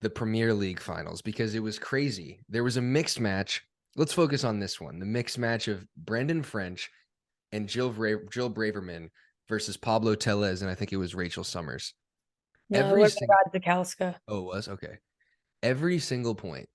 the 0.00 0.10
Premier 0.10 0.52
League 0.54 0.80
finals 0.80 1.22
because 1.22 1.54
it 1.54 1.62
was 1.62 1.78
crazy. 1.78 2.40
There 2.48 2.64
was 2.64 2.76
a 2.76 2.82
mixed 2.82 3.20
match. 3.20 3.62
Let's 3.96 4.12
focus 4.12 4.44
on 4.44 4.58
this 4.58 4.80
one 4.80 4.98
the 4.98 5.06
mixed 5.06 5.38
match 5.38 5.68
of 5.68 5.86
Brandon 5.96 6.42
French 6.42 6.90
and 7.52 7.68
Jill, 7.68 7.90
Bra- 7.90 8.26
Jill 8.30 8.50
Braverman 8.50 9.10
versus 9.48 9.76
Pablo 9.76 10.14
Tellez, 10.14 10.62
and 10.62 10.70
I 10.70 10.74
think 10.74 10.92
it 10.92 10.96
was 10.96 11.14
Rachel 11.14 11.44
Summers. 11.44 11.94
No, 12.70 12.80
Every 12.80 13.00
it 13.00 13.04
was 13.04 13.12
sing- 13.14 13.28
Zakowska. 13.54 14.16
Oh, 14.26 14.38
it 14.38 14.44
was? 14.44 14.68
Okay. 14.68 14.98
Every 15.62 15.98
single 15.98 16.34
point 16.34 16.68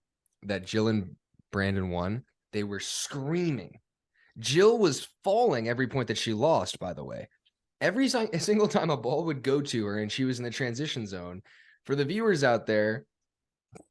that 0.44 0.66
Jill 0.66 0.88
and 0.88 1.16
Brandon 1.52 1.90
won, 1.90 2.24
they 2.54 2.64
were 2.64 2.80
screaming. 2.80 3.80
Jill 4.38 4.78
was 4.78 5.08
falling 5.24 5.68
every 5.68 5.88
point 5.88 6.08
that 6.08 6.18
she 6.18 6.34
lost, 6.34 6.80
by 6.80 6.94
the 6.94 7.04
way. 7.04 7.28
Every 7.82 8.08
si- 8.08 8.30
single 8.40 8.68
time 8.68 8.90
a 8.90 8.98
ball 8.98 9.26
would 9.26 9.42
go 9.44 9.62
to 9.62 9.86
her 9.86 10.00
and 10.00 10.12
she 10.12 10.24
was 10.24 10.40
in 10.40 10.46
the 10.46 10.52
transition 10.52 11.06
zone, 11.06 11.42
for 11.86 11.96
the 11.96 12.06
viewers 12.06 12.44
out 12.44 12.66
there, 12.66 13.06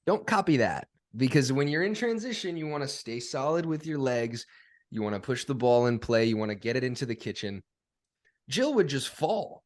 don't 0.06 0.26
copy 0.26 0.58
that 0.58 0.88
because 1.19 1.53
when 1.53 1.69
you're 1.69 1.83
in 1.83 1.95
transition, 1.95 2.57
you 2.57 2.67
want 2.67 2.83
to 2.83 2.89
stay 2.89 3.21
solid 3.21 3.67
with 3.67 3.87
your 3.87 3.99
legs. 3.99 4.47
You 4.91 5.03
want 5.03 5.15
to 5.15 5.21
push 5.21 5.45
the 5.45 5.55
ball 5.55 5.87
in 5.87 5.99
play. 5.99 6.25
You 6.25 6.39
want 6.39 6.51
to 6.51 6.55
get 6.55 6.77
it 6.77 6.85
into 6.85 7.05
the 7.05 7.15
kitchen. 7.15 7.63
Jill 8.49 8.73
would 8.75 8.89
just 8.89 9.11
fall 9.11 9.63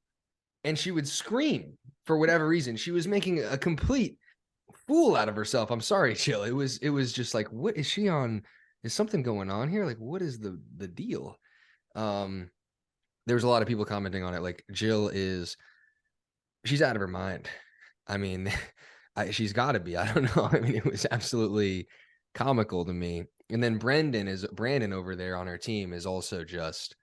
and 0.65 0.77
she 0.77 0.91
would 0.91 1.07
scream 1.07 1.79
for 2.07 2.19
whatever 2.19 2.49
reason. 2.49 2.77
She 2.77 2.91
was 2.91 3.07
making 3.07 3.45
a 3.45 3.57
complete 3.57 4.17
fool 4.87 5.15
out 5.15 5.29
of 5.29 5.37
herself. 5.37 5.71
I'm 5.71 5.81
sorry, 5.81 6.15
Jill. 6.17 6.43
It 6.43 6.53
was 6.53 6.79
it 6.79 6.91
was 6.91 7.13
just 7.13 7.35
like, 7.35 7.49
what 7.53 7.77
is 7.77 7.87
she 7.87 8.09
on? 8.09 8.43
Is 8.83 8.93
something 8.93 9.23
going 9.23 9.51
on 9.51 9.69
here? 9.69 9.85
Like, 9.85 9.99
what 9.99 10.23
is 10.23 10.41
the 10.41 10.61
the 10.77 10.89
deal? 10.89 11.37
Um, 11.95 12.51
there 13.27 13.37
was 13.37 13.45
a 13.45 13.49
lot 13.49 13.63
of 13.63 13.69
people 13.69 13.85
commenting 13.85 14.25
on 14.25 14.35
it. 14.35 14.43
Like, 14.43 14.65
Jill 14.73 15.09
is 15.13 15.57
she's 16.65 16.83
out 16.83 16.97
of 16.97 17.01
her 17.01 17.09
mind. 17.09 17.49
I 18.09 18.17
mean, 18.17 18.51
I, 19.17 19.31
she's 19.31 19.53
got 19.53 19.73
to 19.73 19.81
be. 19.81 19.97
I 19.97 20.13
don't 20.13 20.25
know. 20.37 20.49
I 20.51 20.61
mean, 20.61 20.75
it 20.75 20.85
was 20.85 21.07
absolutely 21.11 21.87
comical 22.35 22.85
to 22.85 22.93
me. 22.93 23.25
And 23.51 23.63
then 23.63 23.79
Brendan 23.79 24.29
is 24.29 24.47
Brandon 24.53 24.93
over 24.93 25.15
there 25.15 25.37
on 25.37 25.47
her 25.47 25.59
team 25.59 25.93
is 25.93 26.07
also 26.07 26.45
just, 26.45 26.97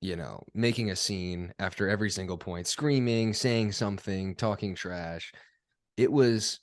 you 0.00 0.16
know, 0.16 0.42
making 0.54 0.90
a 0.90 0.96
scene 0.96 1.52
after 1.58 1.88
every 1.88 2.10
single 2.10 2.38
point, 2.38 2.66
screaming, 2.66 3.34
saying 3.34 3.72
something, 3.72 4.34
talking 4.34 4.74
trash. 4.74 5.32
It 5.96 6.10
was. 6.10 6.60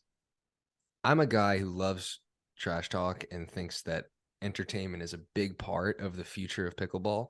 I'm 1.03 1.19
a 1.19 1.27
guy 1.27 1.57
who 1.57 1.65
loves 1.65 2.21
trash 2.57 2.87
talk 2.87 3.25
and 3.29 3.49
thinks 3.49 3.81
that 3.81 4.05
entertainment 4.41 5.03
is 5.03 5.13
a 5.13 5.19
big 5.35 5.57
part 5.57 5.99
of 5.99 6.15
the 6.15 6.23
future 6.23 6.65
of 6.65 6.77
pickleball. 6.77 7.27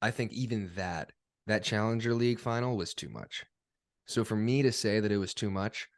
I 0.00 0.10
think 0.10 0.32
even 0.32 0.70
that 0.76 1.12
that 1.46 1.64
Challenger 1.64 2.14
League 2.14 2.40
final 2.40 2.76
was 2.76 2.94
too 2.94 3.08
much. 3.08 3.44
So 4.06 4.24
for 4.24 4.36
me 4.36 4.62
to 4.62 4.72
say 4.72 5.00
that 5.00 5.12
it 5.12 5.18
was 5.18 5.34
too 5.34 5.50
much, 5.50 5.88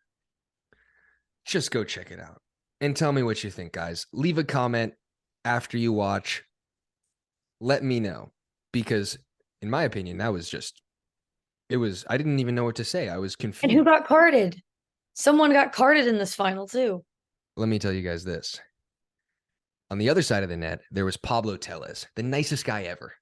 just 1.44 1.70
go 1.70 1.84
check 1.84 2.10
it 2.10 2.20
out 2.20 2.40
and 2.80 2.96
tell 2.96 3.12
me 3.12 3.22
what 3.22 3.42
you 3.44 3.50
think, 3.50 3.72
guys. 3.72 4.06
Leave 4.12 4.38
a 4.38 4.44
comment 4.44 4.94
after 5.44 5.76
you 5.78 5.92
watch. 5.92 6.42
Let 7.60 7.82
me 7.82 8.00
know 8.00 8.32
because, 8.72 9.18
in 9.62 9.70
my 9.70 9.84
opinion, 9.84 10.18
that 10.18 10.32
was 10.32 10.48
just, 10.48 10.80
it 11.68 11.76
was, 11.76 12.04
I 12.08 12.16
didn't 12.16 12.40
even 12.40 12.54
know 12.54 12.64
what 12.64 12.76
to 12.76 12.84
say. 12.84 13.08
I 13.08 13.18
was 13.18 13.36
confused. 13.36 13.64
And 13.64 13.72
who 13.72 13.84
got 13.84 14.06
carded? 14.06 14.60
Someone 15.14 15.52
got 15.52 15.72
carded 15.72 16.06
in 16.06 16.18
this 16.18 16.34
final 16.34 16.66
too. 16.66 17.04
Let 17.56 17.68
me 17.68 17.78
tell 17.78 17.92
you 17.92 18.02
guys 18.02 18.24
this. 18.24 18.60
On 19.90 19.98
the 19.98 20.08
other 20.10 20.22
side 20.22 20.42
of 20.42 20.48
the 20.48 20.56
net, 20.56 20.80
there 20.90 21.04
was 21.04 21.16
Pablo 21.16 21.56
Tellez, 21.56 22.06
the 22.16 22.22
nicest 22.22 22.64
guy 22.64 22.82
ever. 22.82 23.12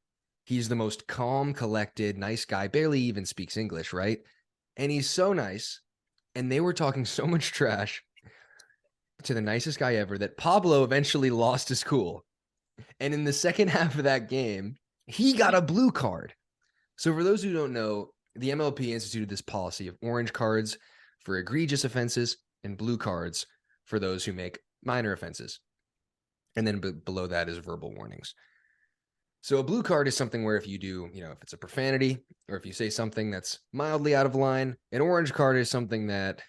He's 0.45 0.69
the 0.69 0.75
most 0.75 1.07
calm, 1.07 1.53
collected, 1.53 2.19
nice 2.19 2.45
guy, 2.45 2.67
barely 2.67 3.01
even 3.01 3.27
speaks 3.27 3.57
English, 3.57 3.93
right? 3.93 4.19
And 4.77 4.91
he's 4.91 5.09
so 5.09 5.33
nice. 5.33 5.81
And 6.35 6.51
they 6.51 6.61
were 6.61 6.73
talking 6.73 7.05
so 7.07 7.27
much 7.27 7.53
trash 7.53 8.03
to 9.25 9.35
the 9.35 9.41
nicest 9.41 9.79
guy 9.79 9.97
ever 9.97 10.19
that 10.19 10.37
Pablo 10.37 10.85
eventually 10.85 11.31
lost 11.31 11.69
his 11.69 11.85
cool. 11.85 12.25
And 13.01 13.15
in 13.15 13.25
the 13.25 13.33
second 13.33 13.69
half 13.71 13.97
of 13.97 14.05
that 14.05 14.29
game, 14.29 14.77
he 15.07 15.35
got 15.35 15.55
a 15.55 15.63
blue 15.63 15.91
card. 15.91 16.35
So, 16.97 17.13
for 17.13 17.25
those 17.25 17.43
who 17.43 17.53
don't 17.53 17.73
know, 17.73 18.11
the 18.35 18.51
MLP 18.51 18.89
instituted 18.89 19.29
this 19.29 19.43
policy 19.43 19.89
of 19.89 19.97
orange 20.03 20.33
cards 20.33 20.79
for 21.25 21.37
egregious 21.37 21.85
offenses 21.85 22.39
and 22.65 22.77
blue 22.77 22.97
cards 22.97 23.47
for 23.85 23.99
those 23.99 24.25
who 24.25 24.33
make 24.33 24.59
minor 24.85 25.13
offenses. 25.13 25.61
And 26.57 26.67
then 26.67 26.79
b- 26.79 26.93
below 26.93 27.27
that 27.27 27.49
is 27.49 27.59
verbal 27.59 27.95
warnings. 27.95 28.35
So 29.43 29.59
a 29.59 29.63
blue 29.65 29.83
card 29.83 30.07
is 30.07 30.17
something 30.17 30.45
where 30.45 30.57
if 30.57 30.67
you 30.69 30.79
do, 30.79 31.11
you 31.13 31.23
know, 31.23 31.33
if 31.33 31.43
it's 31.43 31.53
a 31.53 31.59
profanity 31.59 32.19
or 32.49 32.57
if 32.57 32.65
you 32.65 32.73
say 32.73 32.89
something 32.91 33.31
that's 33.31 33.59
mildly 33.73 34.15
out 34.15 34.25
of 34.25 34.37
line, 34.37 34.77
an 34.93 35.01
orange 35.01 35.33
card 35.33 35.57
is 35.57 35.69
something 35.69 36.07
that 36.07 36.41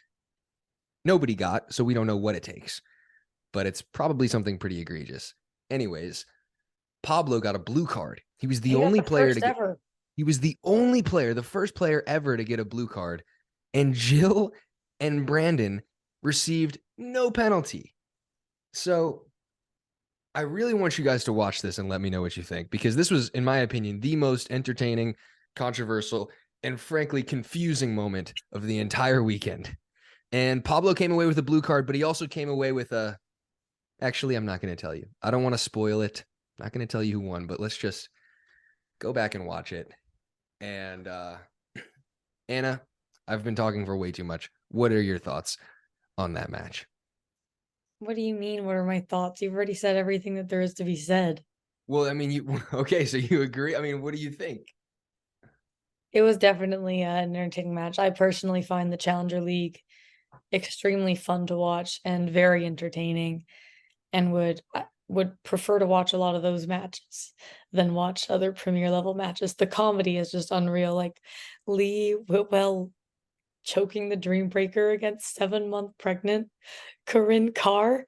nobody 1.04 1.34
got, 1.34 1.74
so 1.74 1.84
we 1.84 1.96
don't 1.96 2.06
know 2.08 2.18
what 2.18 2.36
it 2.36 2.44
takes. 2.44 2.82
But 3.52 3.66
it's 3.66 3.82
probably 3.82 4.28
something 4.28 4.60
pretty 4.60 4.80
egregious. 4.80 5.34
Anyways, 5.72 6.26
Pablo 7.02 7.40
got 7.40 7.56
a 7.56 7.60
blue 7.60 7.88
card. 7.88 8.22
He 8.38 8.46
was 8.48 8.62
the 8.62 8.70
He 8.70 8.76
only 8.76 9.02
player 9.02 9.34
to 9.34 9.40
get 9.40 9.56
ever. 9.58 9.80
he 10.16 10.24
was 10.24 10.40
the 10.40 10.58
only 10.64 11.02
player, 11.02 11.34
the 11.34 11.42
first 11.44 11.74
player 11.76 12.04
ever 12.06 12.38
to 12.38 12.44
get 12.44 12.60
a 12.60 12.66
blue 12.66 12.88
card. 12.88 13.24
And 13.74 13.96
Jill 13.96 14.52
and 15.00 15.26
Brandon 15.26 15.82
received 16.22 16.78
no 16.98 17.32
penalty. 17.32 17.96
So 18.72 19.26
I 20.36 20.42
really 20.42 20.74
want 20.74 20.98
you 20.98 21.04
guys 21.04 21.24
to 21.26 21.34
watch 21.34 21.62
this 21.62 21.78
and 21.78 21.90
let 21.90 22.02
me 22.02 22.10
know 22.10 22.22
what 22.22 22.36
you 22.36 22.44
think 22.44 22.70
because 22.72 22.96
this 22.96 23.12
was, 23.12 23.30
in 23.30 23.44
my 23.44 23.60
opinion, 23.60 24.00
the 24.00 24.16
most 24.16 24.52
entertaining, 24.52 25.16
controversial, 25.56 26.32
and 26.64 26.80
frankly 26.80 27.22
confusing 27.22 27.94
moment 27.94 28.34
of 28.52 28.64
the 28.64 28.80
entire 28.80 29.22
weekend. 29.22 29.76
And 30.32 30.66
Pablo 30.66 30.96
came 30.96 31.12
away 31.12 31.28
with 31.28 31.38
a 31.38 31.44
blue 31.44 31.62
card, 31.62 31.86
but 31.86 31.96
he 31.96 32.04
also 32.04 32.26
came 32.26 32.50
away 32.50 32.72
with 32.72 32.92
a. 32.92 33.18
Actually, 34.02 34.36
I'm 34.36 34.46
not 34.46 34.60
going 34.60 34.76
to 34.76 34.82
tell 34.82 34.96
you. 34.96 35.06
I 35.22 35.30
don't 35.30 35.44
want 35.44 35.54
to 35.54 35.60
spoil 35.60 36.02
it. 36.02 36.24
not 36.58 36.74
going 36.74 36.86
to 36.86 36.92
tell 36.92 37.04
you 37.04 37.14
who 37.20 37.28
won, 37.28 37.46
but 37.46 37.60
let's 37.60 37.78
just 37.78 38.10
go 39.00 39.14
back 39.14 39.36
and 39.36 39.46
watch 39.46 39.72
it. 39.72 39.92
And 40.62 41.08
uh 41.08 41.36
Anna, 42.50 42.82
I've 43.28 43.44
been 43.44 43.56
talking 43.56 43.86
for 43.86 43.96
way 43.96 44.12
too 44.12 44.24
much. 44.24 44.50
What 44.70 44.92
are 44.92 45.02
your 45.02 45.20
thoughts 45.20 45.58
on 46.18 46.34
that 46.34 46.50
match? 46.50 46.88
What 48.06 48.16
do 48.16 48.22
you 48.22 48.36
mean? 48.36 48.66
What 48.66 48.76
are 48.76 48.84
my 48.84 49.00
thoughts? 49.00 49.42
You've 49.42 49.54
already 49.54 49.74
said 49.74 49.96
everything 49.96 50.36
that 50.36 50.50
there 50.50 50.62
is 50.62 50.74
to 50.76 50.84
be 50.84 50.96
said. 50.96 51.44
Well, 51.88 52.10
I 52.10 52.14
mean, 52.14 52.32
you 52.32 52.62
okay? 52.74 53.06
So 53.06 53.18
you 53.18 53.42
agree? 53.42 53.76
I 53.76 53.82
mean, 53.82 54.02
what 54.02 54.14
do 54.14 54.20
you 54.20 54.32
think? 54.32 54.74
It 56.12 56.22
was 56.22 56.38
definitely 56.38 57.02
an 57.02 57.36
entertaining 57.36 57.74
match. 57.74 57.98
I 57.98 58.12
personally 58.12 58.62
find 58.62 58.92
the 58.92 58.98
Challenger 58.98 59.42
League 59.42 59.80
extremely 60.52 61.16
fun 61.16 61.48
to 61.48 61.56
watch 61.56 62.00
and 62.06 62.30
very 62.30 62.66
entertaining, 62.66 63.46
and 64.12 64.32
would 64.34 64.62
would 65.08 65.42
prefer 65.44 65.80
to 65.80 65.86
watch 65.86 66.14
a 66.14 66.18
lot 66.18 66.36
of 66.36 66.42
those 66.42 66.68
matches 66.68 67.34
than 67.72 67.94
watch 67.94 68.30
other 68.30 68.52
Premier 68.52 68.90
level 68.90 69.14
matches. 69.14 69.56
The 69.56 69.68
comedy 69.68 70.18
is 70.18 70.32
just 70.32 70.52
unreal. 70.52 70.96
Like 70.96 71.20
Lee 71.68 72.12
Whitwell 72.12 72.92
choking 73.64 74.10
the 74.10 74.16
Dream 74.16 74.50
Breaker 74.50 74.92
against 74.92 75.36
seven 75.36 75.70
month 75.70 75.92
pregnant 75.98 76.50
Corinne 77.06 77.52
Carr, 77.52 78.06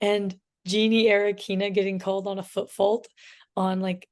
and 0.00 0.34
Jeannie 0.66 1.06
Arakina 1.06 1.72
getting 1.72 1.98
called 1.98 2.26
on 2.26 2.38
a 2.38 2.42
foot 2.42 2.70
fault 2.70 3.08
on 3.56 3.80
like 3.80 4.08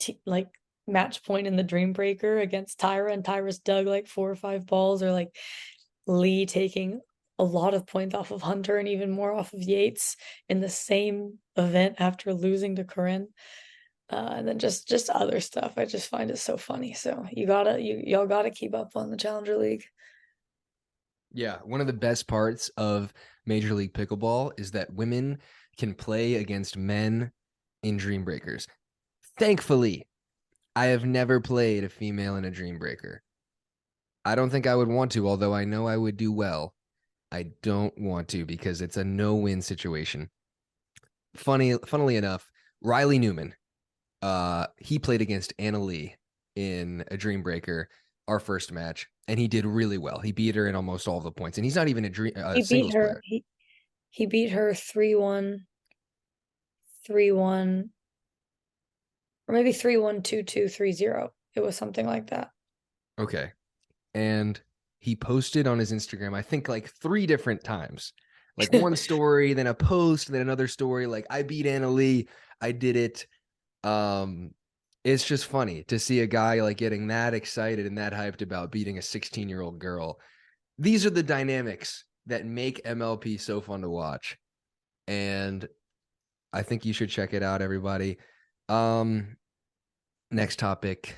t- 0.00 0.20
like 0.26 0.48
match 0.86 1.24
point 1.24 1.46
in 1.46 1.56
the 1.56 1.62
Dream 1.62 1.92
Breaker 1.92 2.38
against 2.38 2.80
Tyra, 2.80 3.12
and 3.12 3.24
Tyra's 3.24 3.58
dug 3.58 3.86
like 3.86 4.08
four 4.08 4.30
or 4.30 4.36
five 4.36 4.66
balls, 4.66 5.02
or 5.02 5.12
like 5.12 5.34
Lee 6.06 6.46
taking 6.46 7.00
a 7.38 7.44
lot 7.44 7.74
of 7.74 7.86
points 7.86 8.14
off 8.14 8.30
of 8.30 8.42
Hunter 8.42 8.76
and 8.78 8.88
even 8.88 9.10
more 9.10 9.32
off 9.32 9.52
of 9.52 9.62
Yates 9.62 10.16
in 10.48 10.60
the 10.60 10.68
same 10.68 11.38
event 11.56 11.96
after 11.98 12.32
losing 12.32 12.76
to 12.76 12.84
Corinne. 12.84 13.28
Uh, 14.10 14.34
and 14.36 14.48
then 14.48 14.58
just 14.58 14.86
just 14.86 15.08
other 15.08 15.40
stuff. 15.40 15.74
I 15.76 15.86
just 15.86 16.08
find 16.08 16.30
it 16.30 16.38
so 16.38 16.56
funny. 16.56 16.92
So 16.92 17.26
you 17.32 17.46
gotta 17.46 17.80
you 17.80 18.02
y'all 18.04 18.26
gotta 18.26 18.50
keep 18.50 18.74
up 18.74 18.92
on 18.94 19.10
the 19.10 19.16
Challenger 19.16 19.56
League. 19.56 19.84
Yeah, 21.32 21.58
one 21.64 21.80
of 21.80 21.86
the 21.86 21.92
best 21.92 22.28
parts 22.28 22.68
of 22.76 23.12
Major 23.46 23.74
League 23.74 23.94
Pickleball 23.94 24.52
is 24.58 24.70
that 24.72 24.92
women 24.92 25.38
can 25.78 25.94
play 25.94 26.34
against 26.34 26.76
men 26.76 27.32
in 27.82 27.96
Dream 27.96 28.24
Breakers. 28.24 28.66
Thankfully, 29.38 30.06
I 30.76 30.86
have 30.86 31.04
never 31.04 31.40
played 31.40 31.84
a 31.84 31.88
female 31.88 32.36
in 32.36 32.44
a 32.44 32.50
Dream 32.50 32.78
Breaker. 32.78 33.22
I 34.24 34.34
don't 34.34 34.50
think 34.50 34.66
I 34.66 34.76
would 34.76 34.88
want 34.88 35.12
to, 35.12 35.26
although 35.26 35.54
I 35.54 35.64
know 35.64 35.86
I 35.86 35.96
would 35.96 36.16
do 36.16 36.30
well. 36.32 36.74
I 37.32 37.52
don't 37.62 37.96
want 37.98 38.28
to 38.28 38.44
because 38.44 38.82
it's 38.82 38.98
a 38.98 39.04
no-win 39.04 39.62
situation. 39.62 40.30
Funny, 41.34 41.74
funnily 41.86 42.16
enough, 42.16 42.50
Riley 42.82 43.18
Newman, 43.18 43.54
uh, 44.20 44.66
he 44.76 44.98
played 44.98 45.22
against 45.22 45.54
Anna 45.58 45.78
Leigh 45.78 46.16
in 46.54 47.04
a 47.10 47.16
Dream 47.16 47.42
Breaker, 47.42 47.88
our 48.28 48.38
first 48.38 48.70
match, 48.70 49.08
and 49.28 49.38
he 49.38 49.48
did 49.48 49.64
really 49.64 49.98
well. 49.98 50.18
He 50.18 50.32
beat 50.32 50.54
her 50.54 50.66
in 50.66 50.74
almost 50.74 51.08
all 51.08 51.20
the 51.20 51.30
points, 51.30 51.58
and 51.58 51.64
he's 51.64 51.76
not 51.76 51.88
even 51.88 52.04
a 52.04 52.10
dream. 52.10 52.32
Uh, 52.36 52.54
he 52.54 52.64
beat 52.68 52.94
her. 52.94 53.20
He, 53.24 53.44
he 54.10 54.26
beat 54.26 54.50
her 54.50 54.74
three 54.74 55.14
one, 55.14 55.66
three 57.06 57.32
one, 57.32 57.90
or 59.48 59.54
maybe 59.54 59.72
three 59.72 59.96
one 59.96 60.22
two 60.22 60.42
two 60.42 60.68
three 60.68 60.92
zero. 60.92 61.32
It 61.54 61.60
was 61.60 61.76
something 61.76 62.06
like 62.06 62.30
that. 62.30 62.50
Okay, 63.18 63.52
and 64.14 64.60
he 65.02 65.16
posted 65.16 65.66
on 65.66 65.80
his 65.80 65.92
Instagram, 65.92 66.32
I 66.32 66.42
think 66.42 66.68
like 66.68 66.88
three 66.88 67.26
different 67.26 67.64
times, 67.64 68.12
like 68.56 68.72
one 68.80 68.94
story, 68.94 69.52
then 69.52 69.66
a 69.66 69.74
post, 69.74 70.30
then 70.30 70.40
another 70.40 70.68
story. 70.68 71.06
Like 71.06 71.26
I 71.28 71.42
beat 71.42 71.66
Anna 71.66 71.90
Leigh. 71.90 72.28
I 72.60 72.70
did 72.70 72.94
it. 72.94 73.26
Um, 73.82 74.52
it's 75.04 75.24
just 75.24 75.46
funny 75.46 75.82
to 75.84 75.98
see 75.98 76.20
a 76.20 76.26
guy 76.26 76.60
like 76.60 76.76
getting 76.76 77.08
that 77.08 77.34
excited 77.34 77.86
and 77.86 77.98
that 77.98 78.12
hyped 78.12 78.42
about 78.42 78.70
beating 78.70 78.98
a 78.98 79.02
16 79.02 79.48
year 79.48 79.60
old 79.60 79.78
girl. 79.78 80.20
These 80.78 81.04
are 81.04 81.10
the 81.10 81.22
dynamics 81.22 82.04
that 82.26 82.46
make 82.46 82.84
MLP 82.84 83.40
so 83.40 83.60
fun 83.60 83.82
to 83.82 83.90
watch. 83.90 84.38
And 85.08 85.68
I 86.52 86.62
think 86.62 86.84
you 86.84 86.92
should 86.92 87.10
check 87.10 87.34
it 87.34 87.42
out, 87.42 87.62
everybody. 87.62 88.18
Um, 88.68 89.36
next 90.30 90.58
topic. 90.58 91.16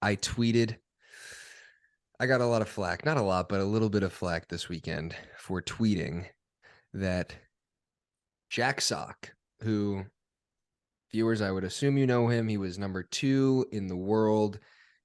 I 0.00 0.16
tweeted. 0.16 0.76
I 2.20 2.26
got 2.26 2.40
a 2.40 2.46
lot 2.46 2.62
of 2.62 2.68
flack, 2.68 3.04
not 3.04 3.16
a 3.16 3.22
lot, 3.22 3.48
but 3.48 3.60
a 3.60 3.64
little 3.64 3.90
bit 3.90 4.04
of 4.04 4.12
flack 4.12 4.48
this 4.48 4.68
weekend 4.68 5.16
for 5.36 5.60
tweeting 5.60 6.26
that 6.92 7.34
Jack 8.50 8.80
Sock, 8.80 9.34
who 9.62 10.04
viewers, 11.14 11.40
I 11.40 11.52
would 11.52 11.62
assume 11.62 11.96
you 11.96 12.08
know 12.08 12.26
him. 12.26 12.48
He 12.48 12.56
was 12.56 12.76
number 12.76 13.04
two 13.04 13.64
in 13.70 13.86
the 13.86 13.94
world 13.94 14.58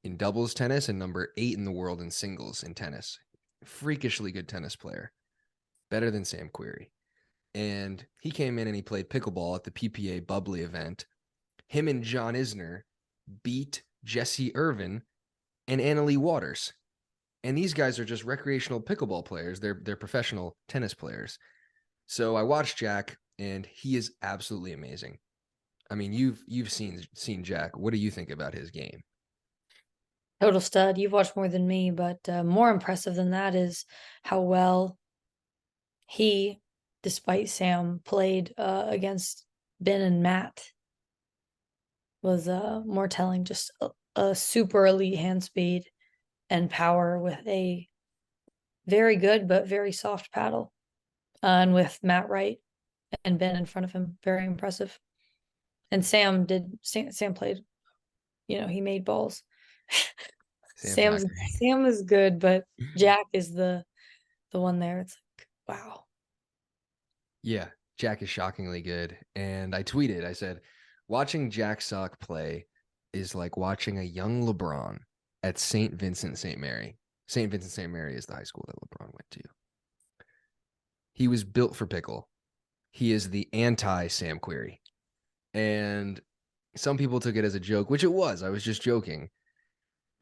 in 0.03 0.17
doubles 0.17 0.55
tennis 0.55 0.89
and 0.89 0.97
number 0.97 1.31
eight 1.37 1.55
in 1.55 1.65
the 1.65 1.71
world 1.71 2.01
in 2.01 2.09
singles 2.09 2.63
in 2.63 2.73
tennis. 2.73 3.19
Freakishly 3.63 4.31
good 4.31 4.47
tennis 4.47 4.75
player, 4.75 5.11
better 5.91 6.09
than 6.09 6.25
Sam 6.25 6.49
Querrey. 6.51 6.87
And 7.53 8.03
he 8.21 8.31
came 8.31 8.57
in 8.57 8.65
and 8.65 8.75
he 8.75 8.81
played 8.81 9.11
pickleball 9.11 9.55
at 9.55 9.63
the 9.63 9.69
PPA 9.69 10.25
Bubbly 10.25 10.61
event. 10.61 11.05
Him 11.67 11.87
and 11.87 12.03
John 12.03 12.33
Isner 12.33 12.81
beat 13.43 13.83
Jessie 14.03 14.55
Irvine 14.55 15.03
and 15.67 15.79
Anna 15.79 16.03
Leigh 16.03 16.17
Waters. 16.17 16.73
And 17.43 17.55
these 17.55 17.75
guys 17.75 17.99
are 17.99 18.05
just 18.05 18.23
recreational 18.23 18.81
pickleball 18.81 19.25
players. 19.25 19.59
They're 19.59 19.79
they're 19.83 19.95
professional 19.95 20.57
tennis 20.67 20.95
players. 20.95 21.37
So 22.07 22.35
I 22.35 22.41
watched 22.41 22.79
Jack 22.79 23.19
and 23.37 23.67
he 23.67 23.95
is 23.95 24.13
absolutely 24.23 24.73
amazing. 24.73 25.19
I 25.89 25.95
mean, 25.95 26.13
you've 26.13 26.43
you've 26.47 26.71
seen 26.71 27.01
seen 27.15 27.43
Jack. 27.43 27.77
What 27.77 27.93
do 27.93 27.99
you 27.99 28.11
think 28.11 28.29
about 28.29 28.53
his 28.53 28.69
game? 28.69 29.01
Total 30.39 30.61
stud. 30.61 30.97
You've 30.97 31.11
watched 31.11 31.35
more 31.35 31.49
than 31.49 31.67
me, 31.67 31.91
but 31.91 32.17
uh, 32.29 32.43
more 32.43 32.69
impressive 32.69 33.15
than 33.15 33.31
that 33.31 33.55
is 33.55 33.85
how 34.23 34.41
well 34.41 34.97
he, 36.07 36.61
despite 37.03 37.49
Sam, 37.49 38.01
played 38.05 38.53
uh, 38.57 38.85
against 38.87 39.45
Ben 39.81 40.01
and 40.01 40.21
Matt. 40.21 40.63
Was 42.21 42.47
uh, 42.47 42.81
more 42.85 43.07
telling. 43.07 43.45
Just 43.45 43.71
a, 43.81 43.89
a 44.15 44.35
super 44.35 44.85
elite 44.85 45.17
hand 45.17 45.43
speed 45.43 45.83
and 46.49 46.69
power 46.69 47.17
with 47.19 47.47
a 47.47 47.87
very 48.85 49.15
good 49.15 49.47
but 49.47 49.67
very 49.67 49.91
soft 49.91 50.31
paddle, 50.31 50.71
uh, 51.41 51.47
and 51.47 51.73
with 51.73 51.99
Matt 52.03 52.29
Wright 52.29 52.57
and 53.23 53.39
Ben 53.39 53.55
in 53.55 53.65
front 53.65 53.85
of 53.85 53.91
him, 53.91 54.17
very 54.23 54.45
impressive 54.45 54.99
and 55.91 56.05
Sam 56.05 56.45
did 56.45 56.77
Sam, 56.81 57.11
Sam 57.11 57.33
played, 57.33 57.63
you 58.47 58.61
know, 58.61 58.67
he 58.67 58.81
made 58.81 59.05
balls. 59.05 59.43
Sam 60.75 61.17
Sam's 61.19 61.25
Sam 61.57 61.85
is 61.85 62.03
good, 62.03 62.39
but 62.39 62.63
Jack 62.97 63.25
is 63.33 63.51
the 63.51 63.83
the 64.51 64.59
one 64.59 64.79
there. 64.79 64.99
It's 64.99 65.17
like, 65.37 65.77
wow. 65.77 66.03
Yeah, 67.43 67.67
Jack 67.97 68.21
is 68.21 68.29
shockingly 68.29 68.81
good. 68.81 69.17
And 69.35 69.75
I 69.75 69.83
tweeted, 69.83 70.25
I 70.25 70.33
said, 70.33 70.61
watching 71.07 71.49
Jack 71.49 71.81
Sock 71.81 72.19
play 72.19 72.65
is 73.13 73.35
like 73.35 73.57
watching 73.57 73.99
a 73.99 74.03
young 74.03 74.45
LeBron 74.45 74.99
at 75.43 75.57
St. 75.57 75.93
Vincent 75.93 76.37
St. 76.37 76.59
Mary. 76.59 76.97
St. 77.27 77.51
Vincent 77.51 77.71
St. 77.71 77.91
Mary 77.91 78.15
is 78.15 78.25
the 78.25 78.35
high 78.35 78.43
school 78.43 78.65
that 78.67 78.75
LeBron 78.75 79.07
went 79.07 79.31
to. 79.31 79.41
He 81.13 81.27
was 81.27 81.43
built 81.43 81.75
for 81.75 81.85
pickle. 81.85 82.27
He 82.91 83.11
is 83.11 83.29
the 83.29 83.47
anti 83.53 84.07
Sam 84.07 84.39
Querrey 84.39 84.77
and 85.53 86.19
some 86.75 86.97
people 86.97 87.19
took 87.19 87.35
it 87.35 87.45
as 87.45 87.55
a 87.55 87.59
joke, 87.59 87.89
which 87.89 88.03
it 88.03 88.11
was. 88.11 88.43
I 88.43 88.49
was 88.49 88.63
just 88.63 88.81
joking. 88.81 89.29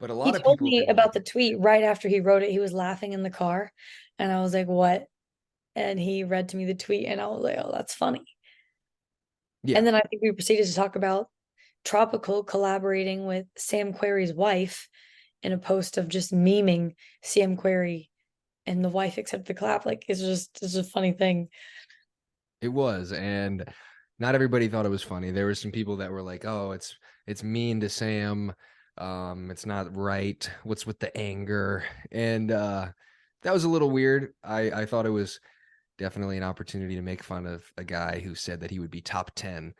But 0.00 0.10
a 0.10 0.14
lot 0.14 0.28
of 0.28 0.34
people. 0.36 0.50
he 0.50 0.52
of 0.52 0.58
told 0.58 0.60
me 0.60 0.86
about 0.86 1.12
the 1.12 1.20
tweet 1.20 1.58
right 1.58 1.82
after 1.82 2.08
he 2.08 2.20
wrote 2.20 2.42
it. 2.42 2.50
He 2.50 2.60
was 2.60 2.72
laughing 2.72 3.12
in 3.12 3.22
the 3.22 3.30
car, 3.30 3.72
and 4.18 4.30
I 4.30 4.40
was 4.40 4.54
like, 4.54 4.68
"What?" 4.68 5.06
And 5.74 5.98
he 5.98 6.24
read 6.24 6.50
to 6.50 6.56
me 6.56 6.64
the 6.64 6.74
tweet, 6.74 7.06
and 7.06 7.20
I 7.20 7.26
was 7.26 7.42
like, 7.42 7.58
"Oh, 7.58 7.70
that's 7.72 7.94
funny." 7.94 8.24
Yeah. 9.64 9.78
And 9.78 9.86
then 9.86 9.94
I 9.94 10.00
think 10.00 10.22
we 10.22 10.32
proceeded 10.32 10.66
to 10.66 10.74
talk 10.74 10.96
about 10.96 11.28
Tropical 11.84 12.44
collaborating 12.44 13.26
with 13.26 13.46
Sam 13.56 13.92
Querrey's 13.92 14.34
wife 14.34 14.88
in 15.42 15.52
a 15.52 15.58
post 15.58 15.96
of 15.96 16.08
just 16.08 16.32
memeing 16.32 16.94
Sam 17.22 17.56
Querrey, 17.56 18.08
and 18.66 18.84
the 18.84 18.88
wife 18.88 19.18
accepted 19.18 19.46
the 19.46 19.54
clap. 19.54 19.86
Like 19.86 20.04
it's 20.08 20.20
just 20.20 20.58
it's 20.62 20.74
a 20.74 20.84
funny 20.84 21.12
thing. 21.12 21.48
It 22.60 22.68
was, 22.68 23.12
and 23.12 23.64
not 24.18 24.34
everybody 24.34 24.68
thought 24.68 24.86
it 24.86 24.90
was 24.90 25.02
funny. 25.02 25.30
There 25.30 25.46
were 25.46 25.54
some 25.54 25.70
people 25.70 25.96
that 25.96 26.10
were 26.10 26.22
like, 26.22 26.44
"Oh, 26.44 26.72
it's 26.72 26.96
it's 27.26 27.44
mean 27.44 27.80
to 27.80 27.88
Sam. 27.88 28.52
Um, 28.96 29.50
it's 29.50 29.66
not 29.66 29.96
right. 29.96 30.48
What's 30.64 30.86
with 30.86 30.98
the 30.98 31.16
anger?" 31.16 31.84
And 32.10 32.50
uh, 32.50 32.88
that 33.42 33.54
was 33.54 33.64
a 33.64 33.68
little 33.68 33.90
weird. 33.90 34.34
I 34.42 34.70
I 34.70 34.86
thought 34.86 35.06
it 35.06 35.10
was 35.10 35.40
definitely 35.98 36.36
an 36.36 36.42
opportunity 36.42 36.96
to 36.96 37.02
make 37.02 37.22
fun 37.22 37.46
of 37.46 37.64
a 37.76 37.84
guy 37.84 38.20
who 38.20 38.34
said 38.34 38.60
that 38.60 38.70
he 38.70 38.80
would 38.80 38.90
be 38.90 39.00
top 39.00 39.30
ten 39.34 39.74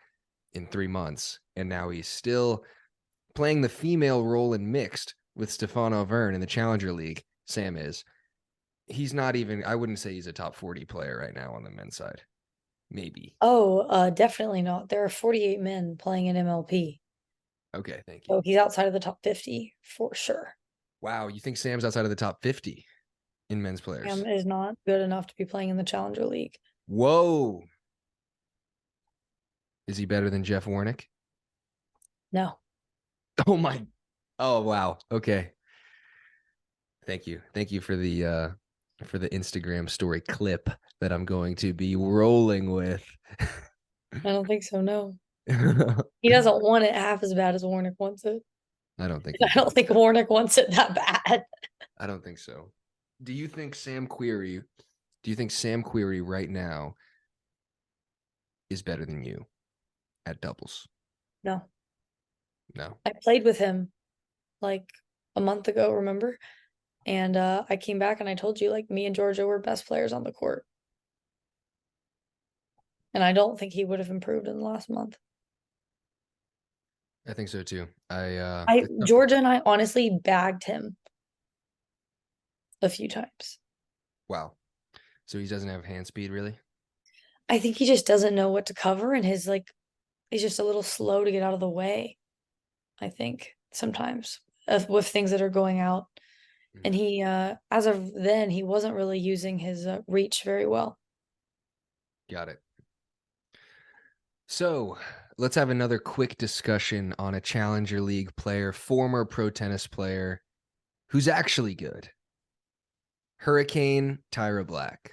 in 0.54 0.66
three 0.66 0.88
months, 0.88 1.40
and 1.56 1.68
now 1.68 1.88
he's 1.90 2.08
still 2.08 2.64
playing 3.34 3.60
the 3.60 3.68
female 3.68 4.24
role 4.24 4.54
in 4.54 4.70
mixed 4.72 5.14
with 5.36 5.50
Stefano 5.50 6.04
Verne 6.04 6.34
in 6.34 6.40
the 6.40 6.46
Challenger 6.46 6.92
League. 6.92 7.22
Sam 7.46 7.76
is. 7.76 8.04
He's 8.86 9.14
not 9.14 9.36
even. 9.36 9.64
I 9.64 9.74
wouldn't 9.74 9.98
say 9.98 10.14
he's 10.14 10.28
a 10.28 10.32
top 10.32 10.54
forty 10.54 10.84
player 10.84 11.18
right 11.18 11.34
now 11.34 11.52
on 11.52 11.64
the 11.64 11.70
men's 11.70 11.96
side 11.96 12.22
maybe. 12.90 13.34
Oh, 13.40 13.80
uh, 13.80 14.10
definitely 14.10 14.62
not. 14.62 14.88
There 14.88 15.04
are 15.04 15.08
48 15.08 15.60
men 15.60 15.96
playing 15.96 16.26
in 16.26 16.36
MLP. 16.36 17.00
Okay, 17.76 18.02
thank 18.06 18.26
you. 18.28 18.34
So 18.34 18.42
he's 18.44 18.56
outside 18.56 18.86
of 18.86 18.92
the 18.92 19.00
top 19.00 19.18
50 19.22 19.74
for 19.82 20.14
sure. 20.14 20.54
Wow, 21.00 21.28
you 21.28 21.40
think 21.40 21.56
Sam's 21.56 21.84
outside 21.84 22.04
of 22.04 22.10
the 22.10 22.16
top 22.16 22.42
50 22.42 22.84
in 23.50 23.62
men's 23.62 23.80
players? 23.80 24.06
Sam 24.12 24.26
is 24.26 24.44
not 24.44 24.74
good 24.86 25.00
enough 25.00 25.26
to 25.28 25.34
be 25.36 25.44
playing 25.44 25.68
in 25.68 25.76
the 25.76 25.84
Challenger 25.84 26.24
League. 26.24 26.54
Whoa. 26.86 27.62
Is 29.86 29.96
he 29.96 30.06
better 30.06 30.28
than 30.30 30.44
Jeff 30.44 30.64
Warnick? 30.64 31.04
No. 32.32 32.58
Oh 33.46 33.56
my. 33.56 33.86
Oh 34.38 34.62
wow. 34.62 34.98
Okay. 35.12 35.52
Thank 37.06 37.26
you. 37.26 37.40
Thank 37.54 37.72
you 37.72 37.80
for 37.80 37.96
the 37.96 38.24
uh 38.24 38.48
for 39.04 39.18
the 39.18 39.28
Instagram 39.30 39.88
story 39.88 40.20
clip 40.20 40.68
that 41.00 41.12
I'm 41.12 41.24
going 41.24 41.54
to 41.56 41.72
be 41.72 41.96
rolling 41.96 42.70
with. 42.70 43.04
I 43.40 43.48
don't 44.32 44.46
think 44.46 44.62
so. 44.62 44.80
No, 44.80 45.14
he 46.20 46.28
doesn't 46.28 46.62
want 46.62 46.84
it 46.84 46.94
half 46.94 47.22
as 47.22 47.34
bad 47.34 47.54
as 47.54 47.62
Warnick 47.62 47.94
wants 47.98 48.24
it. 48.24 48.42
I 48.98 49.08
don't 49.08 49.22
think. 49.22 49.36
I 49.42 49.52
don't 49.54 49.72
think 49.72 49.88
Warnick 49.88 50.28
wants 50.28 50.58
it 50.58 50.70
that 50.72 50.94
bad. 50.94 51.44
I 51.98 52.06
don't 52.06 52.22
think 52.22 52.38
so. 52.38 52.70
Do 53.22 53.32
you 53.32 53.48
think 53.48 53.74
Sam 53.74 54.06
Querrey? 54.06 54.62
Do 55.22 55.30
you 55.30 55.36
think 55.36 55.50
Sam 55.50 55.82
Querrey 55.82 56.22
right 56.24 56.48
now 56.48 56.94
is 58.70 58.82
better 58.82 59.04
than 59.04 59.24
you 59.24 59.44
at 60.26 60.40
doubles? 60.40 60.86
No. 61.44 61.62
No. 62.74 62.96
I 63.06 63.12
played 63.22 63.44
with 63.44 63.58
him 63.58 63.90
like 64.60 64.84
a 65.36 65.40
month 65.40 65.68
ago. 65.68 65.92
Remember? 65.92 66.38
And 67.08 67.38
uh, 67.38 67.64
I 67.70 67.76
came 67.76 67.98
back 67.98 68.20
and 68.20 68.28
I 68.28 68.34
told 68.34 68.60
you 68.60 68.70
like 68.70 68.90
me 68.90 69.06
and 69.06 69.14
Georgia 69.14 69.46
were 69.46 69.58
best 69.58 69.86
players 69.86 70.12
on 70.12 70.24
the 70.24 70.30
court. 70.30 70.66
And 73.14 73.24
I 73.24 73.32
don't 73.32 73.58
think 73.58 73.72
he 73.72 73.82
would 73.82 73.98
have 73.98 74.10
improved 74.10 74.46
in 74.46 74.58
the 74.58 74.62
last 74.62 74.90
month. 74.90 75.16
I 77.26 77.32
think 77.32 77.48
so 77.48 77.62
too. 77.62 77.86
I 78.10 78.36
uh 78.36 78.66
I 78.68 78.84
Georgia 79.06 79.36
and 79.36 79.48
I 79.48 79.62
honestly 79.64 80.18
bagged 80.22 80.64
him 80.64 80.98
a 82.82 82.90
few 82.90 83.08
times. 83.08 83.58
Wow. 84.28 84.52
So 85.24 85.38
he 85.38 85.46
doesn't 85.46 85.70
have 85.70 85.86
hand 85.86 86.06
speed 86.06 86.30
really? 86.30 86.58
I 87.48 87.58
think 87.58 87.76
he 87.76 87.86
just 87.86 88.06
doesn't 88.06 88.34
know 88.34 88.50
what 88.50 88.66
to 88.66 88.74
cover 88.74 89.14
and 89.14 89.24
his 89.24 89.48
like 89.48 89.72
he's 90.30 90.42
just 90.42 90.58
a 90.58 90.64
little 90.64 90.82
slow 90.82 91.24
to 91.24 91.32
get 91.32 91.42
out 91.42 91.54
of 91.54 91.60
the 91.60 91.70
way. 91.70 92.18
I 93.00 93.08
think 93.08 93.54
sometimes 93.72 94.40
with 94.90 95.08
things 95.08 95.30
that 95.30 95.40
are 95.40 95.48
going 95.48 95.80
out 95.80 96.08
and 96.84 96.94
he 96.94 97.22
uh 97.22 97.54
as 97.70 97.86
of 97.86 98.12
then 98.14 98.50
he 98.50 98.62
wasn't 98.62 98.94
really 98.94 99.18
using 99.18 99.58
his 99.58 99.86
uh, 99.86 100.00
reach 100.06 100.42
very 100.42 100.66
well. 100.66 100.98
Got 102.30 102.48
it. 102.48 102.60
So 104.46 104.98
let's 105.36 105.54
have 105.56 105.70
another 105.70 105.98
quick 105.98 106.36
discussion 106.38 107.14
on 107.18 107.34
a 107.34 107.40
Challenger 107.40 108.00
League 108.00 108.34
player, 108.36 108.72
former 108.72 109.24
pro 109.24 109.50
tennis 109.50 109.86
player, 109.86 110.42
who's 111.10 111.28
actually 111.28 111.74
good. 111.74 112.10
Hurricane 113.38 114.18
Tyra 114.32 114.66
Black. 114.66 115.12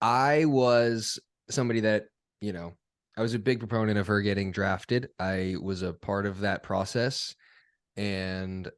I 0.00 0.44
was 0.44 1.18
somebody 1.50 1.80
that, 1.80 2.04
you 2.40 2.52
know, 2.52 2.72
I 3.16 3.22
was 3.22 3.34
a 3.34 3.38
big 3.38 3.58
proponent 3.58 3.98
of 3.98 4.06
her 4.06 4.22
getting 4.22 4.52
drafted. 4.52 5.08
I 5.18 5.56
was 5.60 5.82
a 5.82 5.92
part 5.92 6.26
of 6.26 6.40
that 6.40 6.62
process 6.62 7.34
and 7.96 8.70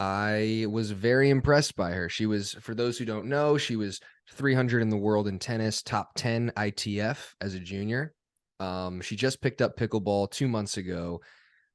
I 0.00 0.64
was 0.70 0.92
very 0.92 1.28
impressed 1.28 1.76
by 1.76 1.90
her. 1.90 2.08
She 2.08 2.24
was, 2.24 2.54
for 2.54 2.74
those 2.74 2.96
who 2.96 3.04
don't 3.04 3.26
know, 3.26 3.58
she 3.58 3.76
was 3.76 4.00
300 4.32 4.80
in 4.80 4.88
the 4.88 4.96
world 4.96 5.28
in 5.28 5.38
tennis, 5.38 5.82
top 5.82 6.12
10 6.16 6.52
ITF 6.56 7.34
as 7.42 7.52
a 7.52 7.60
junior. 7.60 8.14
Um, 8.60 9.02
she 9.02 9.14
just 9.14 9.42
picked 9.42 9.60
up 9.60 9.76
pickleball 9.76 10.30
two 10.30 10.48
months 10.48 10.78
ago. 10.78 11.20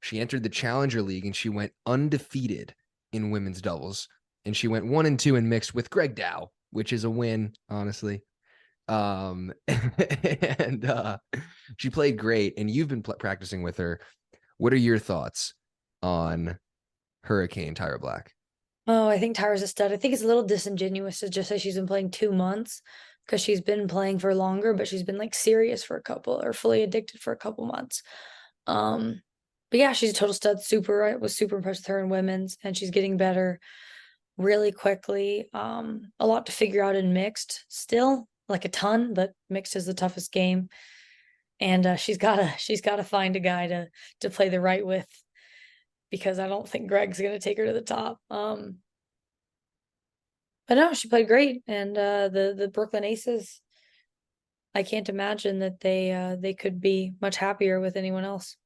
She 0.01 0.19
entered 0.19 0.41
the 0.41 0.49
Challenger 0.49 1.03
League 1.03 1.25
and 1.25 1.35
she 1.35 1.49
went 1.49 1.73
undefeated 1.85 2.73
in 3.13 3.29
women's 3.29 3.61
doubles. 3.61 4.07
And 4.43 4.57
she 4.57 4.67
went 4.67 4.88
one 4.88 5.05
and 5.05 5.19
two 5.19 5.35
in 5.35 5.47
mixed 5.47 5.75
with 5.75 5.91
Greg 5.91 6.15
Dow, 6.15 6.49
which 6.71 6.93
is 6.93 7.03
a 7.03 7.09
win, 7.11 7.53
honestly. 7.69 8.23
Um, 8.88 9.53
and 9.67 10.83
uh, 10.83 11.19
she 11.77 11.91
played 11.91 12.17
great. 12.17 12.55
And 12.57 12.71
you've 12.71 12.88
been 12.88 13.03
pl- 13.03 13.17
practicing 13.19 13.61
with 13.61 13.77
her. 13.77 14.01
What 14.57 14.73
are 14.73 14.77
your 14.77 14.97
thoughts 14.97 15.53
on 16.01 16.57
Hurricane 17.25 17.75
Tyra 17.75 17.99
Black? 17.99 18.33
Oh, 18.88 19.07
I 19.07 19.17
think 19.17 19.35
Tyra's 19.35 19.63
a 19.63 19.67
stud. 19.67 19.91
I 19.91 19.97
think 19.97 20.13
it's 20.13 20.23
a 20.23 20.27
little 20.27 20.43
disingenuous 20.43 21.19
to 21.19 21.29
just 21.29 21.49
say 21.49 21.57
she's 21.57 21.75
been 21.75 21.88
playing 21.88 22.11
two 22.11 22.31
months 22.31 22.81
because 23.25 23.41
she's 23.41 23.61
been 23.61 23.88
playing 23.88 24.19
for 24.19 24.33
longer, 24.35 24.73
but 24.73 24.88
she's 24.88 25.03
been 25.03 25.17
like 25.17 25.33
serious 25.33 25.83
for 25.83 25.97
a 25.97 26.03
couple 26.03 26.39
or 26.43 26.53
fully 26.53 26.83
addicted 26.83 27.21
for 27.21 27.33
a 27.33 27.38
couple 27.38 27.65
months. 27.65 28.03
Um, 28.67 29.21
but 29.71 29.79
yeah, 29.79 29.93
she's 29.93 30.11
a 30.11 30.13
total 30.13 30.33
stud. 30.33 30.61
Super, 30.61 31.03
I 31.03 31.15
was 31.15 31.35
super 31.35 31.57
impressed 31.57 31.81
with 31.81 31.88
her 31.88 31.99
in 31.99 32.09
women's, 32.09 32.57
and 32.63 32.77
she's 32.77 32.91
getting 32.91 33.17
better 33.17 33.59
really 34.38 34.71
quickly. 34.71 35.49
Um, 35.53 36.11
a 36.19 36.27
lot 36.27 36.45
to 36.45 36.51
figure 36.51 36.83
out 36.83 36.95
in 36.95 37.13
mixed 37.13 37.65
still, 37.67 38.27
like 38.47 38.65
a 38.65 38.69
ton, 38.69 39.15
but 39.15 39.31
mixed 39.49 39.75
is 39.75 39.88
the 39.88 39.95
toughest 39.95 40.31
game. 40.31 40.69
And 41.59 41.85
uh, 41.88 41.95
she's 41.95 42.17
gotta 42.17 42.53
she's 42.57 42.81
gotta 42.81 43.03
find 43.03 43.35
a 43.35 43.39
guy 43.39 43.67
to 43.67 43.88
to 44.21 44.29
play 44.29 44.49
the 44.49 44.61
right 44.61 44.85
with 44.85 45.07
because 46.11 46.39
I 46.39 46.47
don't 46.47 46.67
think 46.67 46.87
Greg's 46.87 47.19
gonna 47.19 47.39
take 47.39 47.57
her 47.57 47.65
to 47.65 47.73
the 47.73 47.81
top. 47.81 48.19
Um, 48.29 48.77
but 50.67 50.75
no, 50.75 50.93
she 50.93 51.09
played 51.09 51.27
great, 51.27 51.61
and 51.67 51.97
uh, 51.97 52.29
the 52.29 52.55
the 52.57 52.67
Brooklyn 52.67 53.03
Aces. 53.03 53.61
I 54.73 54.83
can't 54.83 55.07
imagine 55.07 55.59
that 55.59 55.79
they 55.79 56.11
uh, 56.11 56.35
they 56.37 56.53
could 56.53 56.81
be 56.81 57.13
much 57.21 57.37
happier 57.37 57.79
with 57.79 57.95
anyone 57.95 58.25
else. 58.25 58.57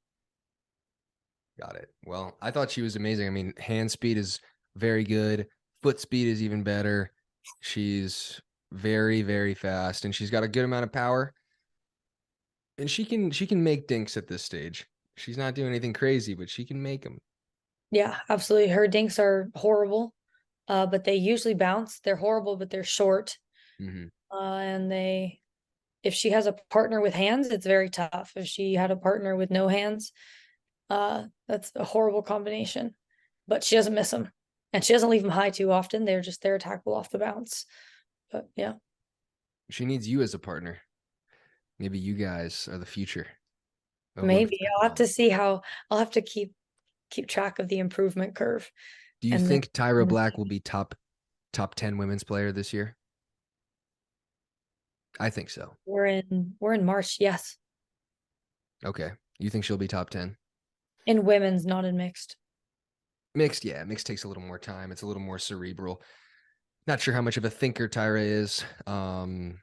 Got 1.59 1.75
it. 1.75 1.89
Well, 2.05 2.37
I 2.41 2.51
thought 2.51 2.71
she 2.71 2.81
was 2.81 2.95
amazing. 2.95 3.27
I 3.27 3.31
mean, 3.31 3.53
hand 3.57 3.91
speed 3.91 4.17
is 4.17 4.39
very 4.75 5.03
good. 5.03 5.47
Foot 5.83 5.99
speed 5.99 6.27
is 6.27 6.41
even 6.41 6.63
better. 6.63 7.11
She's 7.59 8.41
very, 8.71 9.21
very 9.21 9.53
fast, 9.53 10.05
and 10.05 10.15
she's 10.15 10.29
got 10.29 10.43
a 10.43 10.47
good 10.47 10.65
amount 10.65 10.85
of 10.85 10.91
power. 10.91 11.33
And 12.77 12.89
she 12.89 13.03
can 13.03 13.29
she 13.31 13.45
can 13.45 13.61
make 13.61 13.87
dinks 13.87 14.15
at 14.15 14.27
this 14.27 14.41
stage. 14.41 14.87
She's 15.19 15.37
not 15.37 15.53
doing 15.53 15.69
anything 15.69 15.93
crazy, 15.93 16.33
but 16.33 16.49
she 16.49 16.65
can 16.65 16.81
make 16.81 17.03
them. 17.03 17.19
Yeah, 17.91 18.17
absolutely. 18.29 18.69
Her 18.69 18.87
dinks 18.87 19.19
are 19.19 19.49
horrible 19.55 20.13
uh, 20.69 20.85
but 20.85 21.03
they 21.03 21.15
usually 21.15 21.55
bounce. 21.55 21.99
They're 21.99 22.15
horrible, 22.15 22.55
but 22.55 22.69
they're 22.69 22.83
short. 22.83 23.37
Mm-hmm. 23.81 24.05
Uh, 24.31 24.57
and 24.59 24.91
they, 24.91 25.41
if 26.03 26.13
she 26.13 26.29
has 26.29 26.45
a 26.45 26.55
partner 26.69 27.01
with 27.01 27.15
hands, 27.15 27.47
it's 27.47 27.65
very 27.65 27.89
tough. 27.89 28.33
If 28.35 28.45
she 28.45 28.75
had 28.75 28.91
a 28.91 28.95
partner 28.95 29.35
with 29.35 29.49
no 29.49 29.67
hands, 29.67 30.13
uh, 30.91 31.23
that's 31.47 31.71
a 31.75 31.83
horrible 31.83 32.21
combination. 32.21 32.93
But 33.47 33.63
she 33.63 33.75
doesn't 33.75 33.95
miss 33.95 34.11
them, 34.11 34.31
and 34.71 34.85
she 34.85 34.93
doesn't 34.93 35.09
leave 35.09 35.23
them 35.23 35.31
high 35.31 35.49
too 35.49 35.71
often. 35.71 36.05
They're 36.05 36.21
just 36.21 36.43
they're 36.43 36.59
attackable 36.59 36.95
off 36.95 37.09
the 37.09 37.17
bounce. 37.17 37.65
But 38.31 38.47
yeah, 38.55 38.73
she 39.71 39.85
needs 39.85 40.07
you 40.07 40.21
as 40.21 40.35
a 40.35 40.39
partner. 40.39 40.77
Maybe 41.79 41.97
you 41.97 42.13
guys 42.13 42.69
are 42.71 42.77
the 42.77 42.85
future. 42.85 43.25
Maybe 44.15 44.59
I'll 44.75 44.83
have 44.83 44.95
to 44.95 45.07
see 45.07 45.29
how 45.29 45.61
I'll 45.89 45.99
have 45.99 46.11
to 46.11 46.21
keep 46.21 46.53
keep 47.09 47.27
track 47.27 47.59
of 47.59 47.67
the 47.69 47.79
improvement 47.79 48.35
curve 48.35 48.69
do 49.21 49.27
you 49.27 49.35
and 49.35 49.47
think 49.47 49.71
then, 49.73 49.87
Tyra 49.87 50.07
Black 50.07 50.37
will 50.37 50.45
be 50.45 50.59
top 50.59 50.95
top 51.51 51.75
10 51.75 51.97
women's 51.97 52.23
player 52.23 52.51
this 52.51 52.71
year? 52.71 52.95
I 55.19 55.29
think 55.29 55.49
so. 55.49 55.75
We're 55.85 56.05
in 56.05 56.53
we're 56.59 56.73
in 56.73 56.85
March, 56.85 57.17
yes. 57.19 57.57
Okay. 58.85 59.11
You 59.39 59.49
think 59.49 59.65
she'll 59.65 59.77
be 59.77 59.87
top 59.87 60.09
10? 60.09 60.37
In 61.05 61.25
women's, 61.25 61.65
not 61.65 61.85
in 61.85 61.97
mixed. 61.97 62.37
Mixed, 63.35 63.65
yeah. 63.65 63.83
Mixed 63.83 64.07
takes 64.07 64.23
a 64.23 64.27
little 64.27 64.43
more 64.43 64.59
time. 64.59 64.91
It's 64.91 65.01
a 65.01 65.07
little 65.07 65.21
more 65.21 65.39
cerebral. 65.39 66.01
Not 66.87 67.01
sure 67.01 67.13
how 67.13 67.21
much 67.21 67.37
of 67.37 67.45
a 67.45 67.49
thinker 67.49 67.89
Tyra 67.89 68.23
is. 68.23 68.63
Um 68.87 69.59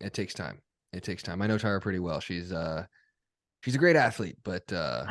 it 0.00 0.12
takes 0.12 0.34
time. 0.34 0.60
It 0.92 1.02
takes 1.02 1.22
time. 1.22 1.40
I 1.40 1.46
know 1.46 1.56
Tyra 1.56 1.80
pretty 1.80 2.00
well. 2.00 2.20
She's 2.20 2.52
uh 2.52 2.84
she's 3.64 3.74
a 3.74 3.78
great 3.78 3.96
athlete, 3.96 4.36
but 4.44 4.72
uh 4.72 5.06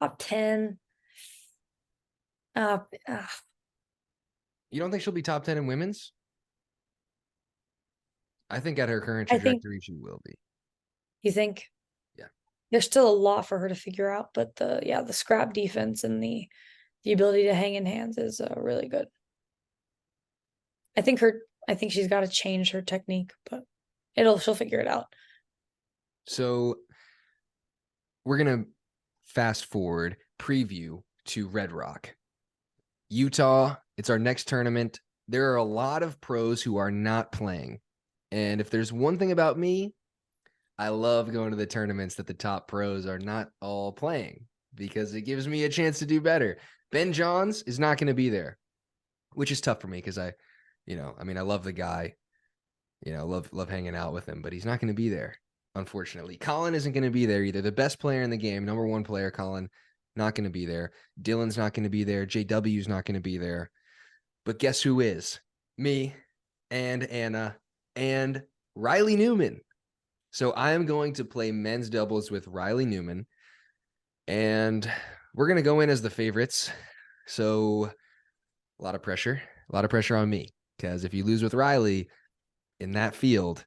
top 0.00 0.16
10 0.18 0.78
uh, 2.56 2.78
uh, 3.06 3.22
you 4.70 4.80
don't 4.80 4.90
think 4.90 5.02
she'll 5.02 5.12
be 5.12 5.22
top 5.22 5.44
10 5.44 5.58
in 5.58 5.66
women's? 5.66 6.12
I 8.50 8.60
think 8.60 8.78
at 8.78 8.88
her 8.88 9.00
current 9.00 9.28
trajectory, 9.28 9.74
think, 9.74 9.84
she 9.84 9.94
will 9.94 10.20
be. 10.24 10.34
You 11.22 11.30
think? 11.32 11.66
Yeah. 12.16 12.26
There's 12.70 12.86
still 12.86 13.08
a 13.08 13.14
lot 13.14 13.46
for 13.46 13.58
her 13.58 13.68
to 13.68 13.74
figure 13.74 14.10
out, 14.10 14.30
but 14.34 14.56
the 14.56 14.80
yeah, 14.82 15.02
the 15.02 15.12
scrap 15.12 15.52
defense 15.52 16.04
and 16.04 16.22
the 16.22 16.48
the 17.04 17.12
ability 17.12 17.44
to 17.44 17.54
hang 17.54 17.74
in 17.74 17.86
hands 17.86 18.18
is 18.18 18.40
uh, 18.40 18.54
really 18.56 18.88
good. 18.88 19.06
I 20.96 21.02
think 21.02 21.20
her 21.20 21.42
I 21.68 21.74
think 21.74 21.92
she's 21.92 22.08
got 22.08 22.20
to 22.20 22.28
change 22.28 22.70
her 22.72 22.82
technique, 22.82 23.32
but 23.50 23.62
it'll 24.16 24.38
she'll 24.38 24.54
figure 24.54 24.80
it 24.80 24.88
out. 24.88 25.06
So 26.26 26.76
we're 28.24 28.38
gonna 28.38 28.64
fast 29.24 29.66
forward 29.66 30.16
preview 30.38 31.02
to 31.26 31.48
Red 31.48 31.72
Rock. 31.72 32.14
Utah, 33.10 33.76
it's 33.96 34.10
our 34.10 34.18
next 34.18 34.48
tournament. 34.48 35.00
There 35.28 35.52
are 35.52 35.56
a 35.56 35.64
lot 35.64 36.02
of 36.02 36.20
pros 36.20 36.62
who 36.62 36.76
are 36.76 36.90
not 36.90 37.32
playing. 37.32 37.80
And 38.30 38.60
if 38.60 38.70
there's 38.70 38.92
one 38.92 39.18
thing 39.18 39.32
about 39.32 39.58
me, 39.58 39.94
I 40.78 40.88
love 40.88 41.32
going 41.32 41.50
to 41.50 41.56
the 41.56 41.66
tournaments 41.66 42.14
that 42.16 42.26
the 42.26 42.34
top 42.34 42.68
pros 42.68 43.06
are 43.06 43.18
not 43.18 43.50
all 43.60 43.92
playing 43.92 44.46
because 44.74 45.14
it 45.14 45.22
gives 45.22 45.48
me 45.48 45.64
a 45.64 45.68
chance 45.68 45.98
to 45.98 46.06
do 46.06 46.20
better. 46.20 46.58
Ben 46.92 47.12
Johns 47.12 47.62
is 47.62 47.78
not 47.78 47.98
going 47.98 48.06
to 48.06 48.14
be 48.14 48.28
there, 48.28 48.58
which 49.34 49.50
is 49.50 49.60
tough 49.60 49.80
for 49.80 49.88
me 49.88 49.98
because 49.98 50.18
I, 50.18 50.34
you 50.86 50.96
know, 50.96 51.14
I 51.18 51.24
mean, 51.24 51.36
I 51.36 51.42
love 51.42 51.64
the 51.64 51.72
guy, 51.72 52.14
you 53.04 53.12
know, 53.12 53.26
love 53.26 53.48
love 53.52 53.68
hanging 53.68 53.96
out 53.96 54.12
with 54.12 54.26
him, 54.26 54.40
but 54.40 54.52
he's 54.52 54.64
not 54.64 54.80
going 54.80 54.88
to 54.88 54.94
be 54.94 55.08
there, 55.08 55.36
unfortunately. 55.78 56.36
Colin 56.36 56.74
isn't 56.74 56.92
going 56.92 57.04
to 57.04 57.10
be 57.10 57.26
there 57.26 57.42
either. 57.42 57.62
The 57.62 57.72
best 57.72 57.98
player 57.98 58.22
in 58.22 58.30
the 58.30 58.36
game, 58.36 58.64
number 58.64 58.86
one 58.86 59.04
player, 59.04 59.30
Colin, 59.30 59.68
not 60.16 60.34
going 60.34 60.44
to 60.44 60.50
be 60.50 60.66
there. 60.66 60.92
Dylan's 61.22 61.56
not 61.56 61.72
going 61.72 61.84
to 61.84 61.90
be 61.90 62.04
there. 62.04 62.26
JW's 62.26 62.88
not 62.88 63.04
going 63.04 63.14
to 63.14 63.20
be 63.20 63.38
there. 63.38 63.70
But 64.44 64.58
guess 64.58 64.82
who 64.82 65.00
is? 65.00 65.40
Me 65.76 66.14
and 66.70 67.04
Anna 67.04 67.56
and 67.96 68.42
Riley 68.74 69.16
Newman. 69.16 69.60
So 70.30 70.52
I 70.52 70.72
am 70.72 70.86
going 70.86 71.14
to 71.14 71.24
play 71.24 71.52
men's 71.52 71.88
doubles 71.88 72.30
with 72.30 72.48
Riley 72.48 72.84
Newman. 72.84 73.26
And 74.26 74.90
we're 75.34 75.46
going 75.46 75.56
to 75.56 75.62
go 75.62 75.80
in 75.80 75.90
as 75.90 76.02
the 76.02 76.10
favorites. 76.10 76.70
So 77.26 77.90
a 78.78 78.82
lot 78.82 78.94
of 78.94 79.02
pressure, 79.02 79.40
a 79.70 79.74
lot 79.74 79.84
of 79.84 79.90
pressure 79.90 80.16
on 80.16 80.28
me. 80.28 80.48
Because 80.76 81.04
if 81.04 81.14
you 81.14 81.24
lose 81.24 81.42
with 81.42 81.54
Riley 81.54 82.08
in 82.78 82.92
that 82.92 83.14
field, 83.14 83.64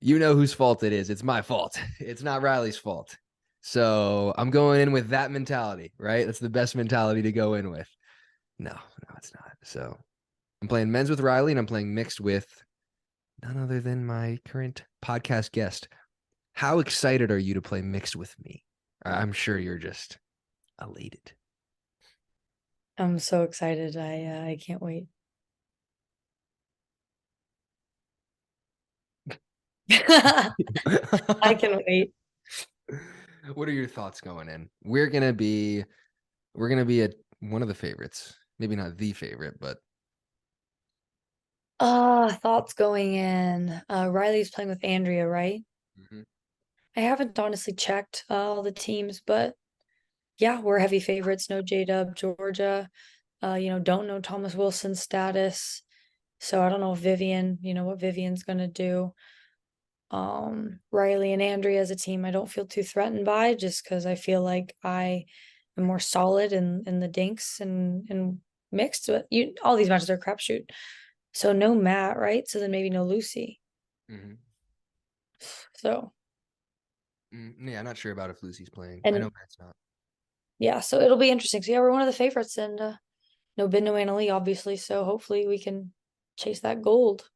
you 0.00 0.18
know 0.18 0.34
whose 0.34 0.52
fault 0.52 0.82
it 0.82 0.92
is. 0.92 1.10
It's 1.10 1.22
my 1.22 1.42
fault. 1.42 1.78
It's 2.00 2.22
not 2.22 2.42
Riley's 2.42 2.78
fault. 2.78 3.16
So 3.60 4.34
I'm 4.38 4.50
going 4.50 4.80
in 4.80 4.92
with 4.92 5.08
that 5.08 5.30
mentality, 5.30 5.92
right? 5.98 6.24
That's 6.24 6.38
the 6.38 6.48
best 6.48 6.74
mentality 6.74 7.22
to 7.22 7.32
go 7.32 7.54
in 7.54 7.70
with. 7.70 7.88
No, 8.58 8.72
no, 8.72 9.14
it's 9.16 9.32
not. 9.34 9.52
So 9.62 9.96
I'm 10.62 10.68
playing 10.68 10.90
men's 10.90 11.10
with 11.10 11.20
Riley 11.20 11.52
and 11.52 11.58
I'm 11.58 11.66
playing 11.66 11.94
mixed 11.94 12.20
with 12.20 12.46
none 13.42 13.58
other 13.58 13.80
than 13.80 14.06
my 14.06 14.38
current 14.48 14.84
podcast 15.04 15.52
guest. 15.52 15.88
How 16.54 16.78
excited 16.78 17.30
are 17.30 17.38
you 17.38 17.54
to 17.54 17.62
play 17.62 17.82
mixed 17.82 18.16
with 18.16 18.34
me? 18.42 18.64
I'm 19.04 19.32
sure 19.32 19.58
you're 19.58 19.78
just 19.78 20.18
elated. 20.80 21.32
I'm 22.98 23.18
so 23.18 23.42
excited. 23.42 23.96
I 23.96 24.24
uh, 24.24 24.44
I 24.44 24.58
can't 24.64 24.82
wait. 24.82 25.06
I 31.42 31.54
can 31.58 31.80
wait 31.86 32.12
what 33.54 33.68
are 33.68 33.72
your 33.72 33.86
thoughts 33.86 34.20
going 34.20 34.48
in? 34.48 34.68
We're 34.84 35.08
gonna 35.08 35.32
be 35.32 35.84
we're 36.54 36.68
gonna 36.68 36.84
be 36.84 37.02
at 37.02 37.14
one 37.40 37.62
of 37.62 37.68
the 37.68 37.74
favorites 37.74 38.36
Maybe 38.58 38.76
not 38.76 38.98
the 38.98 39.14
favorite, 39.14 39.58
but 39.58 39.78
Uh, 41.80 42.30
thoughts 42.30 42.74
going 42.74 43.14
in. 43.14 43.80
Uh, 43.88 44.10
Riley's 44.10 44.50
playing 44.50 44.68
with 44.68 44.84
Andrea, 44.84 45.26
right? 45.26 45.62
Mhm. 45.98 46.24
I 46.94 47.00
haven't 47.00 47.38
honestly 47.38 47.72
checked 47.72 48.26
uh, 48.28 48.34
all 48.34 48.62
the 48.62 48.70
teams, 48.70 49.22
but 49.26 49.54
yeah, 50.36 50.60
we're 50.60 50.78
heavy 50.78 51.00
favorites. 51.00 51.48
No 51.48 51.62
J 51.62 51.86
Dub, 51.86 52.14
Georgia. 52.16 52.90
Uh, 53.42 53.54
you 53.54 53.70
know, 53.70 53.78
don't 53.78 54.06
know 54.06 54.20
Thomas 54.20 54.54
Wilson's 54.54 55.00
status. 55.00 55.82
So 56.38 56.62
I 56.62 56.68
don't 56.68 56.80
know 56.80 56.92
if 56.92 56.98
Vivian, 56.98 57.58
you 57.62 57.72
know, 57.72 57.84
what 57.84 58.00
Vivian's 58.00 58.42
gonna 58.42 58.68
do. 58.68 59.14
Um, 60.10 60.80
Riley 60.90 61.32
and 61.32 61.42
Andrea 61.42 61.80
as 61.80 61.90
a 61.90 61.96
team, 61.96 62.24
I 62.24 62.30
don't 62.30 62.50
feel 62.50 62.66
too 62.66 62.82
threatened 62.82 63.24
by 63.24 63.54
just 63.54 63.84
because 63.84 64.06
I 64.06 64.16
feel 64.16 64.42
like 64.42 64.74
I 64.82 65.26
am 65.78 65.84
more 65.84 66.00
solid 66.00 66.52
in 66.52 66.84
in 66.86 67.00
the 67.00 67.08
dinks 67.08 67.60
and 67.60 68.08
and 68.10 68.38
mixed. 68.72 69.06
But 69.06 69.26
you 69.30 69.54
all 69.62 69.76
these 69.76 69.88
matches 69.88 70.10
are 70.10 70.18
crapshoot. 70.18 70.68
So 71.32 71.52
no 71.52 71.74
Matt, 71.74 72.18
right? 72.18 72.46
So 72.48 72.58
then 72.58 72.72
maybe 72.72 72.90
no 72.90 73.04
Lucy. 73.04 73.60
Mm-hmm. 74.10 74.34
So 75.76 76.12
Mm, 77.34 77.54
yeah, 77.60 77.78
I'm 77.78 77.84
not 77.84 77.96
sure 77.96 78.12
about 78.12 78.30
if 78.30 78.42
Lucy's 78.42 78.70
playing. 78.70 79.02
I 79.04 79.10
know 79.10 79.18
Matt's 79.20 79.56
not. 79.58 79.72
yeah, 80.58 80.80
so 80.80 81.00
it'll 81.00 81.16
be 81.16 81.30
interesting. 81.30 81.62
So 81.62 81.72
yeah, 81.72 81.78
we're 81.78 81.92
one 81.92 82.02
of 82.02 82.06
the 82.06 82.12
favorites 82.12 82.58
and 82.58 82.80
uh 82.80 82.94
no 83.56 83.68
Ben, 83.68 83.84
no 83.84 83.94
Anna 83.96 84.16
Leigh, 84.16 84.30
obviously. 84.30 84.76
So 84.76 85.04
hopefully 85.04 85.46
we 85.46 85.58
can 85.58 85.92
chase 86.36 86.60
that 86.60 86.82
gold. 86.82 87.28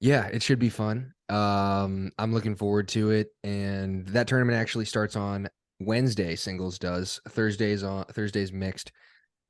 Yeah, 0.00 0.26
it 0.26 0.42
should 0.42 0.58
be 0.58 0.68
fun. 0.68 1.12
Um, 1.28 2.12
I'm 2.18 2.32
looking 2.32 2.56
forward 2.56 2.88
to 2.88 3.10
it. 3.10 3.28
And 3.42 4.06
that 4.08 4.28
tournament 4.28 4.58
actually 4.58 4.84
starts 4.84 5.16
on 5.16 5.48
Wednesday, 5.80 6.36
singles 6.36 6.78
does. 6.78 7.20
Thursday's 7.28 7.82
on 7.82 8.04
Thursday's 8.06 8.52
mixed. 8.52 8.92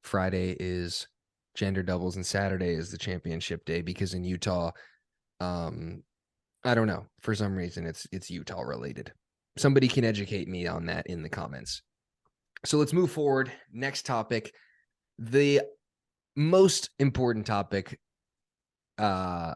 Friday 0.02 0.56
is 0.58 1.06
gender 1.54 1.82
doubles, 1.82 2.16
and 2.16 2.24
Saturday 2.24 2.72
is 2.72 2.90
the 2.90 2.98
championship 2.98 3.64
day 3.64 3.82
because 3.82 4.14
in 4.14 4.24
Utah, 4.24 4.70
um, 5.40 6.02
I 6.64 6.74
don't 6.74 6.86
know. 6.86 7.06
For 7.20 7.34
some 7.34 7.54
reason 7.56 7.86
it's 7.86 8.06
it's 8.12 8.30
Utah 8.30 8.62
related. 8.62 9.12
Somebody 9.56 9.88
can 9.88 10.04
educate 10.04 10.48
me 10.48 10.66
on 10.66 10.86
that 10.86 11.06
in 11.06 11.22
the 11.22 11.28
comments. 11.28 11.82
So 12.64 12.78
let's 12.78 12.92
move 12.92 13.10
forward. 13.10 13.50
Next 13.72 14.06
topic. 14.06 14.52
The 15.18 15.62
most 16.36 16.90
important 16.98 17.46
topic 17.46 17.98
uh 18.98 19.54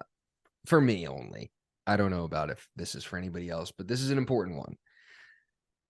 for 0.66 0.80
me 0.80 1.06
only. 1.06 1.50
I 1.86 1.96
don't 1.96 2.10
know 2.10 2.24
about 2.24 2.50
if 2.50 2.68
this 2.76 2.94
is 2.94 3.04
for 3.04 3.16
anybody 3.16 3.50
else, 3.50 3.72
but 3.76 3.88
this 3.88 4.00
is 4.00 4.10
an 4.10 4.18
important 4.18 4.58
one. 4.58 4.76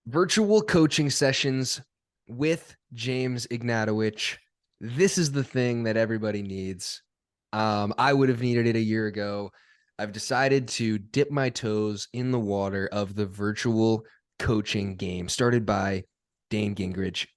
Virtual 0.07 0.61
coaching 0.61 1.09
sessions 1.09 1.81
with 2.27 2.75
James 2.93 3.47
Ignatowich. 3.47 4.37
This 4.81 5.17
is 5.17 5.31
the 5.31 5.43
thing 5.43 5.83
that 5.83 5.97
everybody 5.97 6.41
needs. 6.41 7.01
Um, 7.53 7.93
I 7.97 8.11
would 8.11 8.29
have 8.29 8.41
needed 8.41 8.67
it 8.67 8.75
a 8.75 8.81
year 8.81 9.07
ago. 9.07 9.51
I've 9.99 10.11
decided 10.11 10.67
to 10.69 10.97
dip 10.97 11.29
my 11.29 11.49
toes 11.49 12.07
in 12.13 12.31
the 12.31 12.39
water 12.39 12.89
of 12.91 13.15
the 13.15 13.27
virtual 13.27 14.03
coaching 14.39 14.95
game 14.95 15.29
started 15.29 15.65
by 15.65 16.03
Dayne 16.49 16.75
Gingrich. 16.75 17.27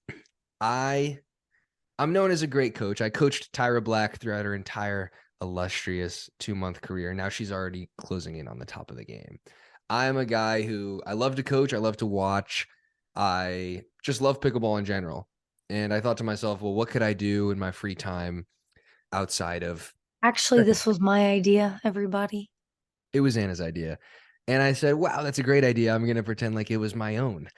I 0.60 1.18
I'm 1.98 2.12
known 2.12 2.30
as 2.30 2.42
a 2.42 2.46
great 2.46 2.74
coach. 2.74 3.00
I 3.00 3.10
coached 3.10 3.52
Tyra 3.52 3.82
Black 3.82 4.18
throughout 4.18 4.44
her 4.44 4.54
entire 4.54 5.10
illustrious 5.42 6.30
two 6.38 6.54
month 6.54 6.80
career. 6.80 7.14
Now 7.14 7.28
she's 7.28 7.52
already 7.52 7.88
closing 7.98 8.36
in 8.36 8.48
on 8.48 8.58
the 8.58 8.64
top 8.66 8.90
of 8.90 8.96
the 8.96 9.04
game. 9.04 9.38
I'm 9.88 10.16
a 10.16 10.24
guy 10.26 10.62
who 10.62 11.02
I 11.06 11.12
love 11.12 11.36
to 11.36 11.42
coach, 11.42 11.72
I 11.72 11.78
love 11.78 11.96
to 11.98 12.06
watch. 12.06 12.66
I 13.14 13.82
just 14.02 14.20
love 14.20 14.40
pickleball 14.40 14.78
in 14.78 14.84
general. 14.84 15.28
And 15.70 15.92
I 15.92 16.00
thought 16.00 16.18
to 16.18 16.24
myself, 16.24 16.60
well, 16.62 16.74
what 16.74 16.88
could 16.88 17.02
I 17.02 17.12
do 17.12 17.50
in 17.50 17.58
my 17.58 17.70
free 17.72 17.94
time 17.94 18.46
outside 19.12 19.62
of 19.64 19.92
Actually, 20.22 20.64
this 20.64 20.86
was 20.86 21.00
my 21.00 21.26
idea, 21.30 21.80
everybody. 21.84 22.50
it 23.12 23.20
was 23.20 23.36
Anna's 23.36 23.60
idea. 23.60 23.98
And 24.48 24.62
I 24.62 24.72
said, 24.74 24.94
wow, 24.94 25.22
that's 25.22 25.38
a 25.38 25.42
great 25.42 25.64
idea. 25.64 25.94
I'm 25.94 26.04
going 26.04 26.16
to 26.16 26.22
pretend 26.22 26.54
like 26.54 26.70
it 26.70 26.76
was 26.78 26.94
my 26.94 27.16
own. 27.18 27.48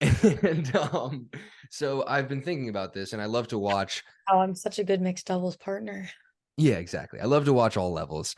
And 0.42 0.74
um, 0.76 1.28
so 1.70 2.04
I've 2.06 2.28
been 2.28 2.42
thinking 2.42 2.68
about 2.68 2.92
this 2.92 3.12
and 3.12 3.22
I 3.22 3.26
love 3.26 3.48
to 3.48 3.58
watch 3.58 4.02
Oh, 4.28 4.40
I'm 4.40 4.54
such 4.54 4.78
a 4.78 4.84
good 4.84 5.00
mixed 5.00 5.26
doubles 5.26 5.56
partner. 5.56 6.08
Yeah, 6.56 6.74
exactly. 6.74 7.20
I 7.20 7.24
love 7.24 7.44
to 7.46 7.52
watch 7.52 7.76
all 7.76 7.92
levels. 7.92 8.34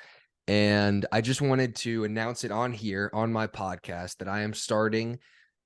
And 0.47 1.07
I 1.11 1.21
just 1.21 1.41
wanted 1.41 1.75
to 1.77 2.05
announce 2.05 2.45
it 2.45 2.51
on 2.51 2.73
here 2.73 3.11
on 3.13 3.33
my 3.33 3.47
podcast 3.47 4.19
that 4.19 4.29
I 4.29 4.43
am 4.43 4.53
starting 4.53 5.19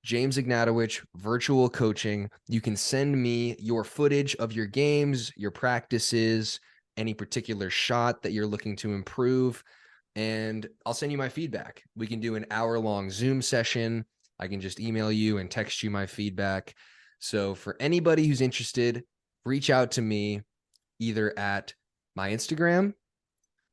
James 0.03 0.37
Ignatowich 0.37 1.05
virtual 1.17 1.69
coaching. 1.69 2.29
You 2.47 2.61
can 2.61 2.77
send 2.77 3.21
me 3.21 3.55
your 3.59 3.83
footage 3.83 4.35
of 4.37 4.53
your 4.53 4.67
games, 4.67 5.31
your 5.35 5.51
practices, 5.51 6.59
any 6.95 7.13
particular 7.13 7.69
shot 7.69 8.21
that 8.21 8.31
you're 8.31 8.45
looking 8.45 8.75
to 8.77 8.93
improve, 8.93 9.63
and 10.15 10.67
I'll 10.85 10.93
send 10.93 11.11
you 11.11 11.17
my 11.17 11.29
feedback. 11.29 11.83
We 11.95 12.07
can 12.07 12.19
do 12.19 12.35
an 12.35 12.45
hour 12.51 12.77
long 12.77 13.09
Zoom 13.09 13.41
session. 13.41 14.05
I 14.39 14.47
can 14.47 14.59
just 14.61 14.79
email 14.79 15.11
you 15.11 15.37
and 15.37 15.49
text 15.49 15.81
you 15.83 15.89
my 15.89 16.05
feedback. 16.05 16.73
So 17.19 17.55
for 17.55 17.75
anybody 17.79 18.27
who's 18.27 18.41
interested, 18.41 19.03
reach 19.45 19.69
out 19.69 19.91
to 19.91 20.01
me 20.01 20.41
either 20.99 21.37
at 21.37 21.73
my 22.19 22.31
Instagram 22.31 22.93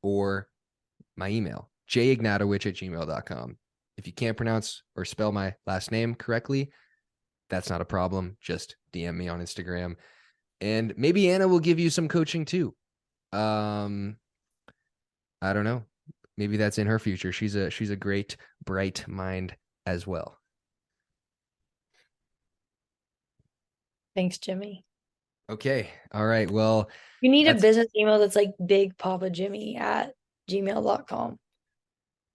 or 0.01 0.47
my 1.17 1.27
email, 1.27 1.69
jignatowich 1.89 2.65
at 2.65 2.75
gmail.com. 2.75 3.57
If 3.97 4.07
you 4.07 4.13
can't 4.13 4.37
pronounce 4.37 4.83
or 4.95 5.03
spell 5.03 5.33
my 5.33 5.53
last 5.65 5.91
name 5.91 6.15
correctly, 6.15 6.71
that's 7.49 7.69
not 7.69 7.81
a 7.81 7.85
problem. 7.85 8.37
Just 8.39 8.77
DM 8.93 9.17
me 9.17 9.27
on 9.27 9.41
Instagram. 9.41 9.97
And 10.61 10.93
maybe 10.95 11.29
Anna 11.29 11.45
will 11.45 11.59
give 11.59 11.77
you 11.77 11.89
some 11.89 12.07
coaching 12.07 12.45
too. 12.45 12.73
Um 13.33 14.15
I 15.41 15.51
don't 15.51 15.65
know. 15.65 15.83
Maybe 16.37 16.55
that's 16.55 16.77
in 16.77 16.87
her 16.87 16.99
future. 16.99 17.33
She's 17.33 17.55
a 17.55 17.69
she's 17.69 17.89
a 17.89 17.97
great 17.97 18.37
bright 18.63 19.03
mind 19.09 19.57
as 19.85 20.07
well. 20.07 20.39
Thanks, 24.15 24.37
Jimmy. 24.37 24.86
Okay. 25.49 25.89
All 26.11 26.25
right. 26.25 26.49
Well, 26.49 26.89
You 27.21 27.29
need 27.29 27.47
a 27.47 27.55
business 27.55 27.87
email 27.95 28.19
that's 28.19 28.35
like 28.35 28.51
big 28.65 28.97
papa 28.97 29.29
jimmy 29.29 29.77
at 29.77 30.13
gmail.com. 30.49 31.39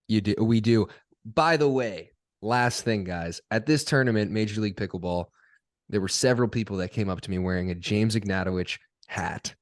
You 0.09 0.21
do. 0.21 0.35
We 0.41 0.61
do. 0.61 0.89
By 1.25 1.57
the 1.57 1.69
way, 1.69 2.11
last 2.41 2.85
thing, 2.85 3.05
guys, 3.05 3.41
at 3.51 3.67
this 3.67 3.85
tournament, 3.85 4.31
Major 4.31 4.61
League 4.61 4.77
Pickleball, 4.77 5.27
there 5.89 6.01
were 6.01 6.09
several 6.09 6.49
people 6.49 6.79
that 6.79 6.93
came 6.93 7.09
up 7.09 7.21
to 7.23 7.31
me 7.31 7.39
wearing 7.39 7.71
a 7.71 7.75
James 7.75 8.17
Ignatowich 8.17 8.79
hat 9.07 9.55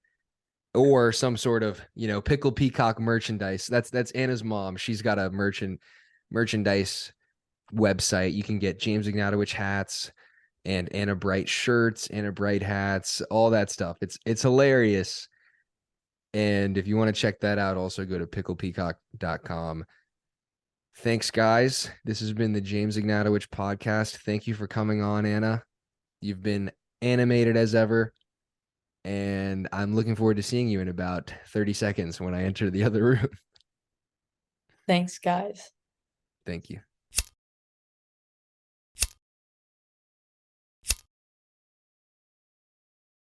or 0.74 1.12
some 1.12 1.36
sort 1.36 1.62
of, 1.62 1.80
you 1.94 2.06
know, 2.06 2.20
pickle 2.20 2.52
peacock 2.52 3.00
merchandise. 3.00 3.66
That's 3.66 3.90
that's 3.90 4.12
Anna's 4.12 4.44
mom. 4.44 4.76
She's 4.76 5.02
got 5.02 5.18
a 5.18 5.30
merchant 5.30 5.80
merchandise 6.30 7.12
website. 7.74 8.32
You 8.32 8.44
can 8.44 8.58
get 8.58 8.78
James 8.78 9.08
Ignatowich 9.08 9.52
hats 9.52 10.12
and 10.64 10.92
Anna 10.94 11.14
Bright 11.14 11.48
shirts, 11.48 12.08
Anna 12.08 12.32
Bright 12.32 12.62
hats, 12.62 13.22
all 13.30 13.50
that 13.50 13.70
stuff. 13.70 13.96
It's 14.00 14.18
it's 14.26 14.42
hilarious. 14.42 15.28
And 16.32 16.78
if 16.78 16.86
you 16.86 16.96
want 16.96 17.14
to 17.14 17.20
check 17.20 17.40
that 17.40 17.58
out, 17.58 17.76
also 17.76 18.04
go 18.04 18.18
to 18.18 18.26
picklepeacock.com. 18.26 19.84
Thanks, 20.98 21.30
guys. 21.30 21.90
This 22.04 22.20
has 22.20 22.32
been 22.32 22.52
the 22.52 22.60
James 22.60 22.96
Ignatowich 22.96 23.48
podcast. 23.48 24.18
Thank 24.18 24.46
you 24.46 24.54
for 24.54 24.66
coming 24.66 25.02
on, 25.02 25.26
Anna. 25.26 25.62
You've 26.20 26.42
been 26.42 26.70
animated 27.02 27.56
as 27.56 27.74
ever. 27.74 28.12
And 29.04 29.66
I'm 29.72 29.94
looking 29.94 30.14
forward 30.14 30.36
to 30.36 30.42
seeing 30.42 30.68
you 30.68 30.80
in 30.80 30.88
about 30.88 31.32
30 31.48 31.72
seconds 31.72 32.20
when 32.20 32.34
I 32.34 32.44
enter 32.44 32.70
the 32.70 32.84
other 32.84 33.02
room. 33.04 33.28
Thanks, 34.86 35.18
guys. 35.18 35.70
Thank 36.46 36.68
you. 36.68 36.80